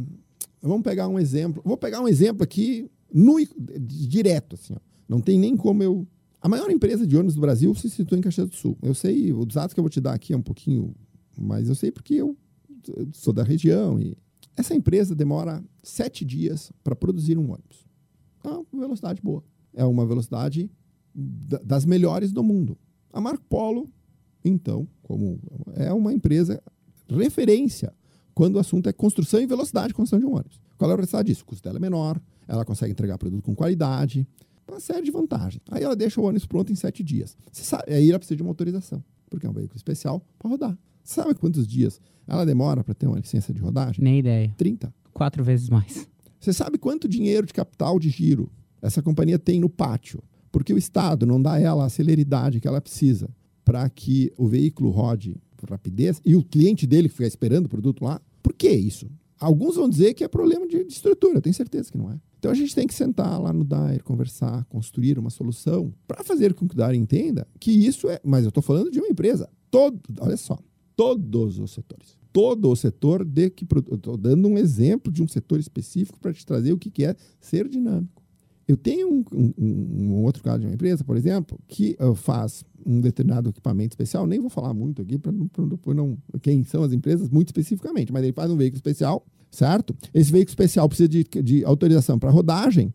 vamos 0.61 0.83
pegar 0.83 1.07
um 1.07 1.19
exemplo. 1.19 1.61
Vou 1.63 1.77
pegar 1.77 2.01
um 2.01 2.07
exemplo 2.07 2.43
aqui 2.43 2.89
no, 3.13 3.35
direto, 3.79 4.55
assim. 4.55 4.73
Ó. 4.73 4.79
Não 5.07 5.21
tem 5.21 5.37
nem 5.37 5.55
como 5.55 5.83
eu. 5.83 6.07
A 6.43 6.49
maior 6.49 6.69
empresa 6.69 7.07
de 7.07 7.15
ônibus 7.15 7.33
do 7.33 7.41
Brasil 7.41 7.73
se 7.73 7.89
situa 7.89 8.17
em 8.17 8.21
Caxias 8.21 8.49
do 8.49 8.55
Sul. 8.55 8.77
Eu 8.83 8.93
sei, 8.93 9.33
os 9.33 9.47
dados 9.47 9.73
que 9.73 9.79
eu 9.79 9.83
vou 9.83 9.89
te 9.89 9.99
dar 9.99 10.13
aqui 10.13 10.33
é 10.33 10.37
um 10.37 10.41
pouquinho 10.41 10.93
mas 11.37 11.67
eu 11.67 11.75
sei 11.75 11.91
porque 11.91 12.15
eu 12.15 12.37
sou 13.13 13.33
da 13.33 13.43
região 13.43 13.99
e 13.99 14.17
essa 14.55 14.75
empresa 14.75 15.15
demora 15.15 15.63
sete 15.81 16.23
dias 16.23 16.71
para 16.83 16.95
produzir 16.95 17.37
um 17.37 17.51
ônibus. 17.51 17.85
É 18.43 18.49
uma 18.49 18.81
velocidade 18.81 19.21
boa. 19.21 19.43
É 19.73 19.83
uma 19.83 20.05
velocidade 20.05 20.69
das 21.15 21.85
melhores 21.85 22.31
do 22.31 22.43
mundo. 22.43 22.77
A 23.11 23.19
Marco 23.19 23.43
Polo, 23.49 23.89
então, 24.43 24.87
como 25.01 25.39
é 25.75 25.91
uma 25.91 26.13
empresa 26.13 26.61
referência 27.09 27.93
quando 28.33 28.55
o 28.55 28.59
assunto 28.59 28.89
é 28.89 28.93
construção 28.93 29.39
e 29.39 29.45
velocidade 29.45 29.89
de 29.89 29.93
construção 29.93 30.19
de 30.19 30.25
um 30.25 30.33
ônibus. 30.33 30.59
Qual 30.77 30.89
é 30.89 30.93
a 30.93 30.97
velocidade 30.97 31.27
disso? 31.27 31.43
O 31.43 31.45
custo 31.45 31.63
dela 31.63 31.77
é 31.77 31.79
menor, 31.79 32.19
ela 32.47 32.65
consegue 32.65 32.91
entregar 32.91 33.17
produto 33.17 33.43
com 33.43 33.55
qualidade. 33.55 34.27
Uma 34.67 34.79
série 34.79 35.03
de 35.03 35.11
vantagens. 35.11 35.61
Aí 35.69 35.83
ela 35.83 35.95
deixa 35.95 36.19
o 36.19 36.23
ônibus 36.23 36.45
pronto 36.45 36.71
em 36.71 36.75
sete 36.75 37.03
dias. 37.03 37.37
Você 37.51 37.63
sabe, 37.63 37.93
aí 37.93 38.09
ela 38.09 38.19
precisa 38.19 38.35
de 38.35 38.41
uma 38.41 38.51
autorização, 38.51 39.03
porque 39.29 39.45
é 39.45 39.49
um 39.49 39.53
veículo 39.53 39.77
especial 39.77 40.25
para 40.39 40.49
rodar. 40.49 40.77
Você 41.03 41.15
sabe 41.15 41.35
quantos 41.35 41.67
dias 41.67 41.99
ela 42.27 42.45
demora 42.45 42.83
para 42.83 42.93
ter 42.93 43.07
uma 43.07 43.19
licença 43.19 43.53
de 43.53 43.59
rodagem? 43.59 44.03
Nem 44.03 44.19
ideia. 44.19 44.53
30. 44.57 44.93
Quatro 45.13 45.43
vezes 45.43 45.69
mais. 45.69 46.07
Você 46.39 46.51
sabe 46.51 46.77
quanto 46.77 47.07
dinheiro 47.07 47.45
de 47.45 47.53
capital 47.53 47.99
de 47.99 48.09
giro 48.09 48.51
essa 48.81 49.01
companhia 49.01 49.39
tem 49.39 49.59
no 49.59 49.69
pátio? 49.69 50.21
Porque 50.51 50.73
o 50.73 50.77
Estado 50.77 51.25
não 51.25 51.41
dá 51.41 51.53
a 51.53 51.59
ela 51.59 51.85
a 51.85 51.89
celeridade 51.89 52.59
que 52.59 52.67
ela 52.67 52.81
precisa 52.81 53.29
para 53.63 53.89
que 53.89 54.31
o 54.37 54.47
veículo 54.47 54.89
rode 54.89 55.37
por 55.55 55.69
rapidez 55.69 56.21
e 56.25 56.35
o 56.35 56.43
cliente 56.43 56.85
dele 56.85 57.07
que 57.07 57.15
fica 57.15 57.27
esperando 57.27 57.65
o 57.65 57.69
produto 57.69 58.03
lá. 58.03 58.21
Por 58.41 58.53
que 58.53 58.69
isso? 58.69 59.09
Alguns 59.39 59.75
vão 59.75 59.89
dizer 59.89 60.13
que 60.13 60.23
é 60.23 60.27
problema 60.27 60.67
de, 60.67 60.83
de 60.83 60.93
estrutura, 60.93 61.37
eu 61.37 61.41
tenho 61.41 61.53
certeza 61.53 61.91
que 61.91 61.97
não 61.97 62.11
é. 62.11 62.19
Então 62.43 62.51
a 62.51 62.55
gente 62.55 62.75
tem 62.75 62.85
que 62.85 62.93
sentar 62.93 63.41
lá 63.41 63.53
no 63.53 63.63
DAIR, 63.63 64.03
conversar, 64.03 64.65
construir 64.65 65.17
uma 65.17 65.29
solução 65.29 65.93
para 66.05 66.25
fazer 66.25 66.53
com 66.53 66.67
que 66.67 66.73
o 66.73 66.77
DAIR 66.77 66.93
entenda 66.93 67.47
que 67.57 67.71
isso 67.71 68.09
é. 68.09 68.19
Mas 68.21 68.43
eu 68.43 68.49
estou 68.49 68.61
falando 68.61 68.91
de 68.91 68.99
uma 68.99 69.07
empresa. 69.07 69.49
Todo, 69.71 69.97
olha 70.19 70.35
só, 70.35 70.59
todos 70.93 71.57
os 71.57 71.71
setores. 71.71 72.17
Todo 72.33 72.69
o 72.69 72.75
setor 72.75 73.23
de 73.23 73.49
que. 73.49 73.63
Estou 73.63 74.17
dando 74.17 74.49
um 74.49 74.57
exemplo 74.57 75.09
de 75.09 75.23
um 75.23 75.27
setor 75.27 75.57
específico 75.57 76.19
para 76.19 76.33
te 76.33 76.45
trazer 76.45 76.73
o 76.73 76.77
que, 76.77 76.91
que 76.91 77.05
é 77.05 77.15
ser 77.39 77.69
dinâmico. 77.69 78.21
Eu 78.67 78.77
tenho 78.77 79.09
um, 79.09 79.23
um, 79.33 79.53
um, 79.59 80.23
outro 80.23 80.41
caso 80.41 80.59
de 80.59 80.65
uma 80.65 80.73
empresa, 80.73 81.03
por 81.03 81.17
exemplo, 81.17 81.59
que 81.67 81.97
uh, 81.99 82.15
faz 82.15 82.63
um 82.85 83.01
determinado 83.01 83.49
equipamento 83.49 83.93
especial. 83.93 84.25
Nem 84.25 84.39
vou 84.39 84.49
falar 84.49 84.73
muito 84.73 85.01
aqui 85.01 85.17
para 85.17 85.31
depois 85.31 85.95
não. 85.95 86.17
Quem 86.41 86.63
são 86.63 86.83
as 86.83 86.93
empresas 86.93 87.29
muito 87.29 87.49
especificamente, 87.49 88.13
mas 88.13 88.23
ele 88.23 88.33
faz 88.33 88.49
um 88.49 88.55
veículo 88.55 88.77
especial, 88.77 89.25
certo? 89.51 89.95
Esse 90.13 90.31
veículo 90.31 90.51
especial 90.51 90.87
precisa 90.87 91.09
de, 91.09 91.23
de 91.23 91.65
autorização 91.65 92.17
para 92.17 92.31
rodagem. 92.31 92.93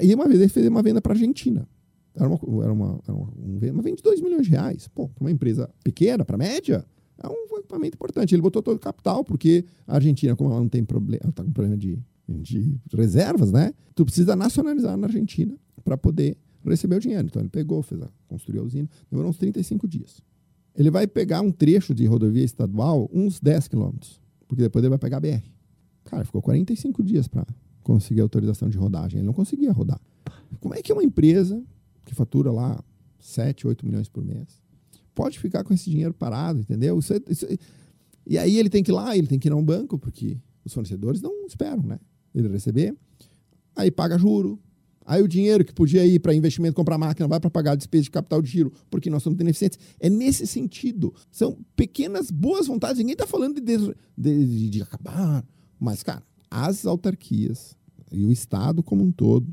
E 0.00 0.14
uma 0.14 0.26
vez 0.26 0.40
ele 0.40 0.48
fez 0.48 0.66
uma 0.66 0.82
venda 0.82 1.02
para 1.02 1.12
a 1.12 1.14
Argentina. 1.14 1.68
Era 2.14 2.28
uma, 2.28 2.38
era 2.62 2.72
uma, 2.72 3.00
era 3.06 3.16
uma, 3.16 3.32
uma 3.36 3.82
venda 3.82 3.96
de 3.96 4.02
2 4.02 4.20
milhões 4.20 4.44
de 4.44 4.50
reais. 4.50 4.88
Pô, 4.88 5.08
para 5.08 5.24
uma 5.24 5.30
empresa 5.30 5.68
pequena, 5.82 6.24
para 6.24 6.38
média, 6.38 6.84
é 7.22 7.28
um 7.28 7.58
equipamento 7.58 7.94
importante. 7.96 8.34
Ele 8.34 8.42
botou 8.42 8.62
todo 8.62 8.76
o 8.76 8.80
capital, 8.80 9.24
porque 9.24 9.64
a 9.86 9.94
Argentina, 9.94 10.36
como 10.36 10.50
ela 10.50 10.60
não 10.60 10.68
tem 10.68 10.84
problema, 10.84 11.20
ela 11.22 11.30
está 11.30 11.42
com 11.42 11.50
problema 11.50 11.76
de 11.76 11.98
de 12.40 12.78
reservas, 12.92 13.52
né? 13.52 13.72
Tu 13.94 14.04
precisa 14.04 14.34
nacionalizar 14.36 14.96
na 14.96 15.06
Argentina 15.06 15.54
para 15.84 15.96
poder 15.96 16.36
receber 16.64 16.96
o 16.96 17.00
dinheiro. 17.00 17.26
Então 17.26 17.42
ele 17.42 17.48
pegou, 17.48 17.82
fez 17.82 18.00
a, 18.02 18.08
construiu 18.28 18.62
a 18.62 18.64
usina, 18.64 18.88
demorou 19.10 19.30
uns 19.30 19.38
35 19.38 19.86
dias. 19.88 20.20
Ele 20.74 20.90
vai 20.90 21.06
pegar 21.06 21.40
um 21.40 21.50
trecho 21.50 21.94
de 21.94 22.06
rodovia 22.06 22.44
estadual, 22.44 23.10
uns 23.12 23.40
10 23.40 23.68
quilômetros, 23.68 24.20
porque 24.48 24.62
depois 24.62 24.82
ele 24.82 24.90
vai 24.90 24.98
pegar 24.98 25.18
a 25.18 25.20
BR. 25.20 25.42
Cara, 26.04 26.24
ficou 26.24 26.40
45 26.40 27.02
dias 27.02 27.28
para 27.28 27.46
conseguir 27.82 28.20
autorização 28.20 28.68
de 28.68 28.78
rodagem. 28.78 29.18
Ele 29.18 29.26
não 29.26 29.34
conseguia 29.34 29.72
rodar. 29.72 30.00
Como 30.60 30.74
é 30.74 30.82
que 30.82 30.92
uma 30.92 31.04
empresa 31.04 31.62
que 32.04 32.14
fatura 32.14 32.50
lá 32.50 32.82
7, 33.18 33.66
8 33.66 33.86
milhões 33.86 34.08
por 34.08 34.24
mês 34.24 34.62
pode 35.14 35.38
ficar 35.38 35.62
com 35.62 35.74
esse 35.74 35.90
dinheiro 35.90 36.14
parado, 36.14 36.60
entendeu? 36.60 36.98
Isso 36.98 37.12
é, 37.12 37.20
isso 37.28 37.46
é... 37.46 37.56
E 38.26 38.38
aí 38.38 38.56
ele 38.58 38.70
tem 38.70 38.82
que 38.82 38.90
ir 38.90 38.94
lá, 38.94 39.16
ele 39.16 39.26
tem 39.26 39.38
que 39.38 39.48
ir 39.48 39.52
a 39.52 39.56
um 39.56 39.64
banco, 39.64 39.98
porque 39.98 40.38
os 40.64 40.72
fornecedores 40.72 41.20
não 41.20 41.44
esperam, 41.46 41.82
né? 41.82 41.98
Ele 42.34 42.48
receber, 42.48 42.94
aí 43.76 43.90
paga 43.90 44.18
juro, 44.18 44.58
Aí 45.04 45.22
o 45.22 45.28
dinheiro 45.28 45.64
que 45.64 45.72
podia 45.72 46.06
ir 46.06 46.20
para 46.20 46.34
investimento, 46.34 46.74
comprar 46.74 46.96
máquina, 46.96 47.26
vai 47.26 47.40
para 47.40 47.50
pagar 47.50 47.74
despesa 47.74 48.04
de 48.04 48.10
capital 48.10 48.40
de 48.40 48.50
giro, 48.50 48.72
porque 48.90 49.10
nós 49.10 49.22
somos 49.22 49.38
ineficientes. 49.40 49.78
É 49.98 50.08
nesse 50.08 50.46
sentido. 50.46 51.12
São 51.30 51.58
pequenas 51.74 52.30
boas 52.30 52.66
vontades. 52.66 52.98
Ninguém 52.98 53.14
está 53.14 53.26
falando 53.26 53.60
de, 53.60 53.76
de, 53.76 53.94
de, 54.16 54.70
de, 54.70 54.82
acabar. 54.82 55.44
Mas, 55.78 56.02
cara, 56.02 56.22
as 56.50 56.86
autarquias 56.86 57.76
e 58.12 58.24
o 58.24 58.30
Estado 58.30 58.82
como 58.82 59.02
um 59.02 59.10
todo 59.10 59.52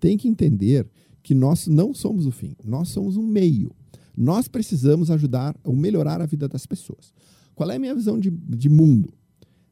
têm 0.00 0.16
que 0.16 0.28
entender 0.28 0.86
que 1.22 1.34
nós 1.34 1.66
não 1.66 1.94
somos 1.94 2.26
o 2.26 2.32
fim. 2.32 2.56
Nós 2.64 2.88
somos 2.88 3.16
um 3.16 3.26
meio. 3.26 3.70
Nós 4.16 4.48
precisamos 4.48 5.10
ajudar 5.10 5.56
ou 5.62 5.76
melhorar 5.76 6.20
a 6.20 6.26
vida 6.26 6.48
das 6.48 6.66
pessoas. 6.66 7.12
Qual 7.54 7.70
é 7.70 7.76
a 7.76 7.78
minha 7.78 7.94
visão 7.94 8.18
de, 8.18 8.30
de 8.30 8.68
mundo? 8.68 9.12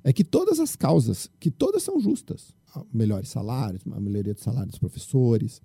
É 0.06 0.12
que 0.12 0.22
todas 0.22 0.60
as 0.60 0.76
causas, 0.76 1.28
que 1.40 1.50
todas 1.50 1.82
são 1.82 1.98
justas, 1.98 2.54
melhores 2.92 3.28
salários, 3.28 3.83
a 3.90 3.98
melhoria 3.98 4.33
do 4.33 4.38
salário 4.38 4.70
dos 4.70 4.78
professores, 4.78 5.61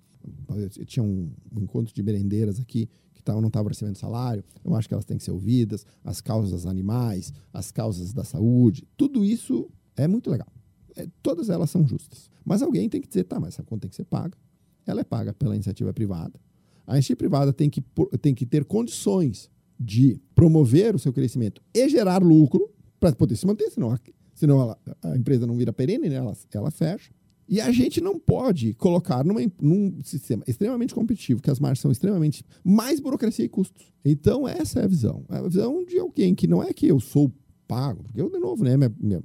eu 0.76 0.84
tinha 0.84 1.04
um, 1.04 1.30
um 1.54 1.60
encontro 1.60 1.94
de 1.94 2.02
merendeiras 2.02 2.58
aqui 2.58 2.90
que 3.14 3.22
tavam, 3.22 3.40
não 3.40 3.46
estavam 3.46 3.68
recebendo 3.68 3.94
salário, 3.94 4.42
eu 4.64 4.74
acho 4.74 4.88
que 4.88 4.94
elas 4.94 5.04
têm 5.04 5.16
que 5.16 5.22
ser 5.22 5.30
ouvidas, 5.30 5.86
as 6.02 6.20
causas 6.20 6.66
animais, 6.66 7.32
as 7.52 7.70
causas 7.70 8.12
da 8.12 8.24
saúde, 8.24 8.84
tudo 8.96 9.24
isso 9.24 9.70
é 9.96 10.08
muito 10.08 10.28
legal. 10.28 10.48
É, 10.96 11.06
todas 11.22 11.48
elas 11.48 11.70
são 11.70 11.86
justas. 11.86 12.28
Mas 12.44 12.62
alguém 12.62 12.88
tem 12.88 13.00
que 13.00 13.06
dizer, 13.06 13.22
tá, 13.22 13.38
mas 13.38 13.54
essa 13.54 13.62
conta 13.62 13.82
tem 13.82 13.90
que 13.90 13.96
ser 13.96 14.06
paga. 14.06 14.36
Ela 14.84 15.02
é 15.02 15.04
paga 15.04 15.32
pela 15.32 15.54
iniciativa 15.54 15.94
privada. 15.94 16.40
A 16.84 16.94
iniciativa 16.94 17.18
privada 17.18 17.52
tem 17.52 17.70
que, 17.70 17.80
tem 18.20 18.34
que 18.34 18.44
ter 18.44 18.64
condições 18.64 19.48
de 19.78 20.20
promover 20.34 20.96
o 20.96 20.98
seu 20.98 21.12
crescimento 21.12 21.62
e 21.72 21.88
gerar 21.88 22.20
lucro 22.20 22.68
para 22.98 23.14
poder 23.14 23.36
se 23.36 23.46
manter, 23.46 23.70
senão 23.70 23.96
senão 24.42 24.60
ela, 24.60 24.78
a 25.02 25.16
empresa 25.16 25.46
não 25.46 25.56
vira 25.56 25.72
perene, 25.72 26.08
né? 26.08 26.16
ela, 26.16 26.36
ela 26.52 26.70
fecha. 26.72 27.12
E 27.48 27.60
a 27.60 27.70
gente 27.70 28.00
não 28.00 28.18
pode 28.18 28.74
colocar 28.74 29.24
numa, 29.24 29.40
num 29.60 30.00
sistema 30.02 30.42
extremamente 30.48 30.92
competitivo, 30.92 31.40
que 31.40 31.50
as 31.50 31.60
margens 31.60 31.78
são 31.80 31.92
extremamente 31.92 32.44
mais 32.64 32.98
burocracia 32.98 33.44
e 33.44 33.48
custos. 33.48 33.92
Então, 34.04 34.48
essa 34.48 34.80
é 34.80 34.84
a 34.84 34.88
visão. 34.88 35.24
É 35.28 35.36
a 35.36 35.42
visão 35.42 35.84
de 35.84 35.96
alguém 35.96 36.34
que 36.34 36.48
não 36.48 36.60
é 36.60 36.72
que 36.72 36.88
eu 36.88 36.98
sou 36.98 37.32
pago, 37.68 38.02
porque 38.02 38.20
eu, 38.20 38.28
de 38.28 38.38
novo, 38.38 38.64
né, 38.64 38.76
minha, 38.76 38.92
minha, 38.98 39.22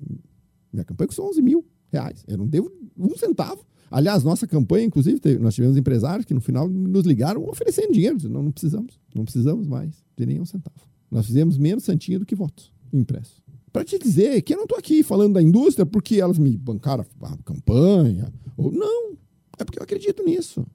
minha 0.72 0.86
campanha 0.86 1.08
custou 1.08 1.28
11 1.30 1.42
mil 1.42 1.66
reais. 1.92 2.24
Eu 2.28 2.38
não 2.38 2.46
devo 2.46 2.72
um 2.96 3.18
centavo. 3.18 3.66
Aliás, 3.90 4.24
nossa 4.24 4.46
campanha, 4.46 4.86
inclusive, 4.86 5.20
nós 5.40 5.56
tivemos 5.56 5.78
empresários 5.78 6.26
que 6.26 6.34
no 6.34 6.42
final 6.42 6.70
nos 6.70 7.06
ligaram 7.06 7.48
oferecendo 7.50 7.92
dinheiro. 7.92 8.18
Não, 8.30 8.44
não 8.44 8.52
precisamos, 8.52 9.00
não 9.16 9.24
precisamos 9.24 9.66
mais 9.66 10.06
de 10.16 10.26
nenhum 10.28 10.46
centavo. 10.46 10.86
Nós 11.10 11.26
fizemos 11.26 11.58
menos 11.58 11.86
santinho 11.86 12.20
do 12.20 12.26
que 12.26 12.36
votos 12.36 12.72
impressos 12.94 13.47
para 13.78 13.86
te 13.86 14.00
dizer 14.00 14.42
que 14.42 14.54
eu 14.54 14.58
não 14.58 14.64
estou 14.64 14.78
aqui 14.78 15.04
falando 15.04 15.34
da 15.34 15.42
indústria 15.42 15.86
porque 15.86 16.20
elas 16.20 16.40
me 16.40 16.58
bancaram 16.58 17.06
a 17.22 17.38
campanha. 17.38 18.34
Ou, 18.58 18.72
não, 18.72 19.16
é 19.58 19.64
porque 19.64 19.78
eu 19.78 19.84
acredito 19.84 20.24
nisso. 20.24 20.66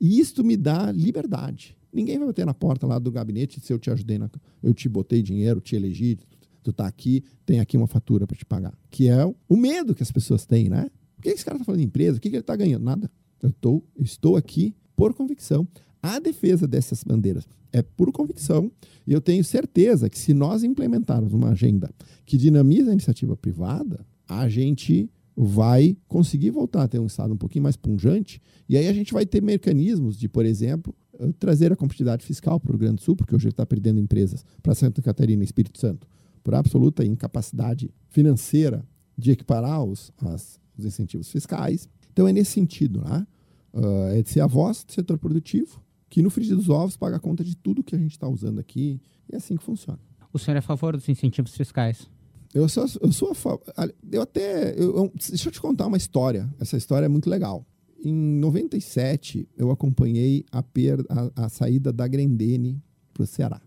E 0.00 0.20
isto 0.20 0.44
me 0.44 0.56
dá 0.56 0.92
liberdade. 0.92 1.76
Ninguém 1.92 2.18
vai 2.18 2.28
bater 2.28 2.46
na 2.46 2.54
porta 2.54 2.86
lá 2.86 3.00
do 3.00 3.10
gabinete 3.10 3.60
se 3.60 3.72
eu 3.72 3.78
te 3.78 3.90
ajudei, 3.90 4.16
na, 4.16 4.30
eu 4.62 4.72
te 4.72 4.88
botei 4.88 5.22
dinheiro, 5.22 5.60
te 5.60 5.74
elegi, 5.74 6.18
tu 6.62 6.70
está 6.70 6.86
aqui, 6.86 7.24
tem 7.44 7.58
aqui 7.58 7.76
uma 7.76 7.88
fatura 7.88 8.26
para 8.28 8.36
te 8.36 8.44
pagar. 8.44 8.72
Que 8.90 9.08
é 9.08 9.26
o 9.48 9.56
medo 9.56 9.92
que 9.92 10.02
as 10.02 10.12
pessoas 10.12 10.46
têm, 10.46 10.68
né? 10.68 10.88
Por 11.16 11.22
que 11.22 11.30
esse 11.30 11.44
cara 11.44 11.56
está 11.56 11.64
falando 11.64 11.80
de 11.80 11.86
empresa? 11.86 12.18
O 12.18 12.20
que, 12.20 12.30
que 12.30 12.36
ele 12.36 12.42
está 12.42 12.54
ganhando? 12.54 12.84
Nada. 12.84 13.10
Eu, 13.42 13.52
tô, 13.52 13.82
eu 13.96 14.04
estou 14.04 14.36
aqui 14.36 14.72
por 14.94 15.12
convicção. 15.14 15.66
A 16.00 16.20
defesa 16.20 16.66
dessas 16.68 17.02
bandeiras 17.02 17.44
é 17.72 17.82
por 17.82 18.12
convicção, 18.12 18.70
e 19.06 19.12
eu 19.12 19.20
tenho 19.20 19.42
certeza 19.42 20.08
que 20.10 20.18
se 20.18 20.34
nós 20.34 20.62
implementarmos 20.62 21.32
uma 21.32 21.50
agenda 21.50 21.90
que 22.24 22.36
dinamiza 22.36 22.90
a 22.90 22.92
iniciativa 22.92 23.36
privada, 23.36 24.04
a 24.28 24.48
gente 24.48 25.10
vai 25.34 25.96
conseguir 26.06 26.50
voltar 26.50 26.82
a 26.82 26.88
ter 26.88 26.98
um 26.98 27.06
Estado 27.06 27.32
um 27.32 27.36
pouquinho 27.36 27.62
mais 27.62 27.76
punjante, 27.76 28.40
e 28.68 28.76
aí 28.76 28.86
a 28.86 28.92
gente 28.92 29.12
vai 29.12 29.24
ter 29.24 29.42
mecanismos 29.42 30.18
de, 30.18 30.28
por 30.28 30.44
exemplo, 30.44 30.94
eh, 31.18 31.32
trazer 31.38 31.72
a 31.72 31.76
competitividade 31.76 32.24
fiscal 32.24 32.60
para 32.60 32.70
o 32.70 32.72
Rio 32.72 32.80
Grande 32.80 32.96
do 32.96 33.02
Sul, 33.02 33.16
porque 33.16 33.34
hoje 33.34 33.46
ele 33.46 33.52
está 33.52 33.64
perdendo 33.64 33.98
empresas 33.98 34.44
para 34.62 34.74
Santa 34.74 35.00
Catarina 35.00 35.42
e 35.42 35.44
Espírito 35.44 35.78
Santo, 35.78 36.06
por 36.44 36.54
absoluta 36.54 37.04
incapacidade 37.04 37.90
financeira 38.08 38.84
de 39.16 39.30
equiparar 39.30 39.82
os, 39.82 40.12
as, 40.18 40.60
os 40.76 40.84
incentivos 40.84 41.30
fiscais. 41.30 41.88
Então 42.12 42.28
é 42.28 42.32
nesse 42.32 42.52
sentido, 42.52 43.00
né? 43.00 43.26
Uh, 43.72 44.08
é 44.18 44.22
de 44.22 44.28
ser 44.28 44.40
a 44.40 44.46
voz 44.46 44.84
do 44.84 44.92
setor 44.92 45.16
produtivo, 45.16 45.82
que 46.12 46.20
no 46.20 46.28
frigir 46.28 46.54
dos 46.54 46.68
ovos 46.68 46.94
paga 46.94 47.18
conta 47.18 47.42
de 47.42 47.56
tudo 47.56 47.82
que 47.82 47.96
a 47.96 47.98
gente 47.98 48.10
está 48.10 48.28
usando 48.28 48.58
aqui. 48.58 49.00
E 49.30 49.34
é 49.34 49.38
assim 49.38 49.56
que 49.56 49.64
funciona. 49.64 49.98
O 50.30 50.38
senhor 50.38 50.56
é 50.56 50.58
a 50.58 50.62
favor 50.62 50.94
dos 50.94 51.08
incentivos 51.08 51.56
fiscais? 51.56 52.06
Eu 52.52 52.68
sou, 52.68 52.84
eu 53.00 53.10
sou 53.10 53.30
a 53.30 53.34
favor. 53.34 53.62
Eu 54.10 54.20
até. 54.20 54.78
Eu, 54.78 54.94
eu, 54.94 55.12
deixa 55.30 55.48
eu 55.48 55.52
te 55.52 55.58
contar 55.58 55.86
uma 55.86 55.96
história. 55.96 56.54
Essa 56.60 56.76
história 56.76 57.06
é 57.06 57.08
muito 57.08 57.30
legal. 57.30 57.66
Em 58.04 58.12
97, 58.12 59.48
eu 59.56 59.70
acompanhei 59.70 60.44
a, 60.52 60.62
per, 60.62 61.02
a, 61.08 61.46
a 61.46 61.48
saída 61.48 61.90
da 61.90 62.06
Grendene 62.06 62.82
para 63.14 63.22
o 63.22 63.26
Ceará. 63.26 63.62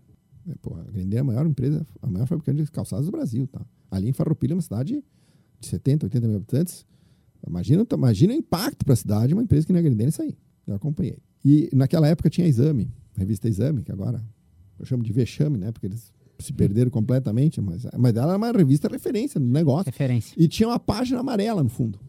É, 0.48 0.54
pô, 0.62 0.76
a 0.76 0.84
Grendene 0.84 1.16
é 1.16 1.20
a 1.22 1.24
maior 1.24 1.46
empresa, 1.46 1.84
a 2.00 2.06
maior 2.06 2.28
fabricante 2.28 2.62
de 2.62 2.70
calçados 2.70 3.06
do 3.06 3.10
Brasil. 3.10 3.48
Tá? 3.48 3.66
Ali 3.90 4.08
em 4.08 4.12
Farroupilha, 4.12 4.54
uma 4.54 4.62
cidade 4.62 5.04
de 5.58 5.66
70, 5.66 6.06
80 6.06 6.28
mil 6.28 6.36
habitantes. 6.36 6.86
Imagina, 7.44 7.84
imagina 7.92 8.32
o 8.32 8.36
impacto 8.36 8.84
para 8.84 8.92
a 8.92 8.96
cidade 8.96 9.34
uma 9.34 9.42
empresa 9.42 9.66
que 9.66 9.72
nem 9.72 9.80
a 9.80 9.82
Grendene 9.82 10.12
sair. 10.12 10.38
Eu 10.64 10.76
acompanhei. 10.76 11.18
E 11.48 11.68
naquela 11.72 12.08
época 12.08 12.28
tinha 12.28 12.44
Exame, 12.44 12.90
revista 13.16 13.48
Exame, 13.48 13.84
que 13.84 13.92
agora 13.92 14.20
eu 14.80 14.84
chamo 14.84 15.04
de 15.04 15.12
Vexame, 15.12 15.56
né? 15.56 15.70
Porque 15.70 15.86
eles 15.86 16.12
se 16.40 16.52
perderam 16.52 16.90
completamente, 16.90 17.60
mas, 17.60 17.86
mas 17.96 18.16
ela 18.16 18.30
era 18.30 18.36
uma 18.36 18.50
revista 18.50 18.88
referência 18.88 19.38
no 19.38 19.46
negócio. 19.46 19.86
Referência. 19.86 20.34
E 20.36 20.48
tinha 20.48 20.68
uma 20.68 20.80
página 20.80 21.20
amarela 21.20 21.62
no 21.62 21.68
fundo. 21.68 22.00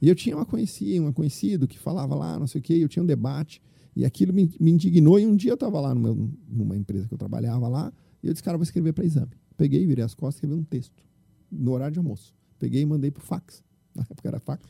E 0.00 0.08
eu 0.08 0.14
tinha 0.14 0.36
uma 0.36 0.46
conhecida, 0.46 1.00
uma 1.00 1.12
conhecido 1.12 1.66
que 1.66 1.76
falava 1.76 2.14
lá, 2.14 2.38
não 2.38 2.46
sei 2.46 2.60
o 2.60 2.62
quê, 2.62 2.74
eu 2.74 2.88
tinha 2.88 3.02
um 3.02 3.06
debate. 3.06 3.60
E 3.96 4.04
aquilo 4.04 4.32
me, 4.32 4.48
me 4.60 4.70
indignou. 4.70 5.18
E 5.18 5.26
um 5.26 5.34
dia 5.34 5.50
eu 5.50 5.54
estava 5.54 5.80
lá 5.80 5.92
numa, 5.92 6.30
numa, 6.48 6.76
empresa 6.76 7.08
que 7.08 7.14
eu 7.14 7.18
trabalhava 7.18 7.66
lá, 7.66 7.92
e 8.22 8.28
eu 8.28 8.32
disse, 8.32 8.44
cara, 8.44 8.56
vou 8.56 8.62
escrever 8.62 8.92
para 8.92 9.04
exame. 9.04 9.32
Peguei, 9.56 9.84
virei 9.84 10.04
as 10.04 10.14
costas, 10.14 10.36
escrevi 10.36 10.54
um 10.54 10.62
texto, 10.62 11.02
no 11.50 11.72
horário 11.72 11.94
de 11.94 11.98
almoço. 11.98 12.32
Peguei 12.60 12.82
e 12.82 12.86
mandei 12.86 13.10
por 13.10 13.22
fax. 13.22 13.60
Na 13.92 14.02
época 14.02 14.28
era 14.28 14.38
fax. 14.38 14.62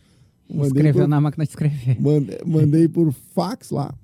Mandei 0.48 0.68
Escreveu 0.68 1.02
por, 1.02 1.08
na 1.08 1.20
máquina 1.20 1.44
de 1.44 1.50
escrever. 1.50 2.00
Mandei, 2.00 2.38
mandei 2.46 2.88
por 2.88 3.12
fax 3.12 3.70
lá 3.70 3.94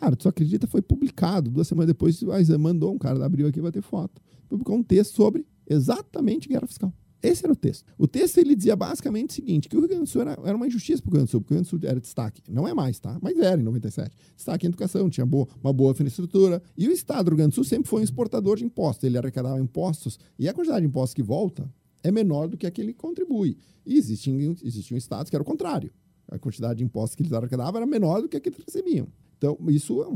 Cara, 0.00 0.16
tu 0.16 0.22
só 0.22 0.30
acredita, 0.30 0.66
foi 0.66 0.80
publicado. 0.80 1.50
Duas 1.50 1.68
semanas 1.68 1.88
depois, 1.88 2.22
a 2.30 2.40
Exam 2.40 2.58
mandou 2.58 2.94
um 2.94 2.98
cara 2.98 3.18
da 3.18 3.26
Abril 3.26 3.46
aqui 3.46 3.60
bater 3.60 3.82
foto. 3.82 4.22
Publicou 4.48 4.76
um 4.76 4.82
texto 4.82 5.14
sobre 5.14 5.46
exatamente 5.68 6.48
guerra 6.48 6.66
fiscal. 6.66 6.92
Esse 7.22 7.44
era 7.44 7.52
o 7.52 7.56
texto. 7.56 7.84
O 7.98 8.08
texto 8.08 8.38
ele 8.38 8.56
dizia 8.56 8.74
basicamente 8.74 9.30
o 9.30 9.32
seguinte: 9.34 9.68
que 9.68 9.76
o 9.76 9.80
Rio 9.80 9.88
Grande 9.88 10.04
do 10.04 10.08
Sul 10.08 10.22
era, 10.22 10.38
era 10.44 10.56
uma 10.56 10.66
injustiça 10.66 11.02
para 11.02 11.08
o 11.08 11.12
Rio 11.12 11.18
Grande 11.18 11.28
do 11.28 11.30
Sul, 11.30 11.40
porque 11.42 11.52
o 11.52 11.56
Rio 11.56 11.62
Grande 11.62 11.76
do 11.76 11.80
Sul 11.80 11.90
era 11.90 12.00
destaque. 12.00 12.42
Não 12.48 12.66
é 12.66 12.72
mais, 12.72 12.98
tá? 12.98 13.18
Mas 13.20 13.38
era 13.38 13.60
em 13.60 13.64
97. 13.64 14.16
Destaque 14.34 14.66
em 14.66 14.68
educação, 14.68 15.10
tinha 15.10 15.26
boa, 15.26 15.46
uma 15.62 15.74
boa 15.74 15.92
infraestrutura. 15.92 16.62
E 16.76 16.88
o 16.88 16.90
Estado 16.90 17.26
do 17.26 17.28
Rio 17.28 17.36
Grande 17.36 17.50
do 17.50 17.54
Sul 17.56 17.64
sempre 17.64 17.88
foi 17.88 18.00
um 18.00 18.04
exportador 18.04 18.56
de 18.56 18.64
impostos. 18.64 19.04
Ele 19.04 19.18
arrecadava 19.18 19.60
impostos 19.60 20.18
e 20.38 20.48
a 20.48 20.54
quantidade 20.54 20.80
de 20.80 20.86
impostos 20.86 21.12
que 21.12 21.22
volta 21.22 21.70
é 22.02 22.10
menor 22.10 22.48
do 22.48 22.56
que 22.56 22.66
a 22.66 22.70
que 22.70 22.80
ele 22.80 22.94
contribui. 22.94 23.58
E 23.84 23.98
existiam, 23.98 24.56
existiam 24.64 24.96
estados 24.96 25.28
que 25.28 25.36
era 25.36 25.42
o 25.42 25.46
contrário. 25.46 25.92
A 26.28 26.38
quantidade 26.38 26.78
de 26.78 26.84
impostos 26.84 27.14
que 27.14 27.22
eles 27.22 27.32
arrecadavam 27.32 27.76
era 27.76 27.86
menor 27.86 28.22
do 28.22 28.28
que 28.28 28.38
a 28.38 28.40
que 28.40 28.48
eles 28.48 28.64
recebiam. 28.66 29.06
Então, 29.42 29.58
isso 29.70 30.00
é 30.00 30.06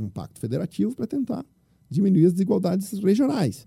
um 0.00 0.08
pacto 0.08 0.38
federativo 0.38 0.94
para 0.94 1.08
tentar 1.08 1.44
diminuir 1.90 2.26
as 2.26 2.32
desigualdades 2.32 2.92
regionais. 3.00 3.66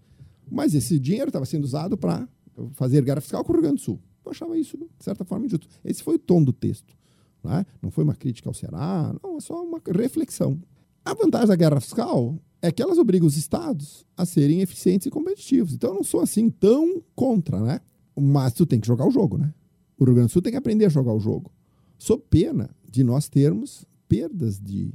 Mas 0.50 0.74
esse 0.74 0.98
dinheiro 0.98 1.28
estava 1.28 1.46
sendo 1.46 1.66
usado 1.66 1.98
para 1.98 2.26
fazer 2.72 3.04
guerra 3.04 3.20
fiscal 3.20 3.44
com 3.44 3.52
o 3.52 3.56
Rio 3.56 3.64
Grande 3.64 3.82
do 3.82 3.82
Sul. 3.82 4.00
Eu 4.24 4.32
achava 4.32 4.58
isso, 4.58 4.78
de 4.78 5.04
certa 5.04 5.26
forma, 5.26 5.46
injusto. 5.46 5.68
Esse 5.84 6.02
foi 6.02 6.16
o 6.16 6.20
tom 6.20 6.42
do 6.42 6.54
texto. 6.54 6.98
Não, 7.44 7.52
é? 7.54 7.66
não 7.82 7.92
foi 7.92 8.06
uma 8.06 8.16
crítica 8.16 8.50
ao 8.50 8.54
Ceará, 8.54 9.14
não, 9.22 9.36
é 9.36 9.42
só 9.42 9.62
uma 9.62 9.82
reflexão. 9.94 10.58
A 11.04 11.14
vantagem 11.14 11.50
da 11.50 11.56
guerra 11.58 11.82
fiscal 11.82 12.40
é 12.62 12.72
que 12.72 12.82
elas 12.82 12.98
obrigam 12.98 13.28
os 13.28 13.36
estados 13.36 14.06
a 14.16 14.26
serem 14.26 14.62
eficientes 14.62 15.06
e 15.06 15.10
competitivos. 15.10 15.74
Então 15.74 15.90
eu 15.90 15.96
não 15.96 16.04
sou 16.04 16.22
assim 16.22 16.50
tão 16.50 17.04
contra, 17.14 17.60
né? 17.60 17.82
Mas 18.18 18.54
tu 18.54 18.66
tem 18.66 18.80
que 18.80 18.88
jogar 18.88 19.06
o 19.06 19.12
jogo, 19.12 19.38
né? 19.38 19.54
O 19.98 20.06
Rio 20.06 20.14
Grande 20.14 20.30
do 20.30 20.32
Sul 20.32 20.42
tem 20.42 20.54
que 20.54 20.58
aprender 20.58 20.86
a 20.86 20.90
jogar 20.90 21.12
o 21.12 21.20
jogo. 21.20 21.52
Sob 21.98 22.24
pena 22.30 22.70
de 22.90 23.04
nós 23.04 23.28
termos 23.28 23.86
perdas 24.08 24.60
de, 24.60 24.94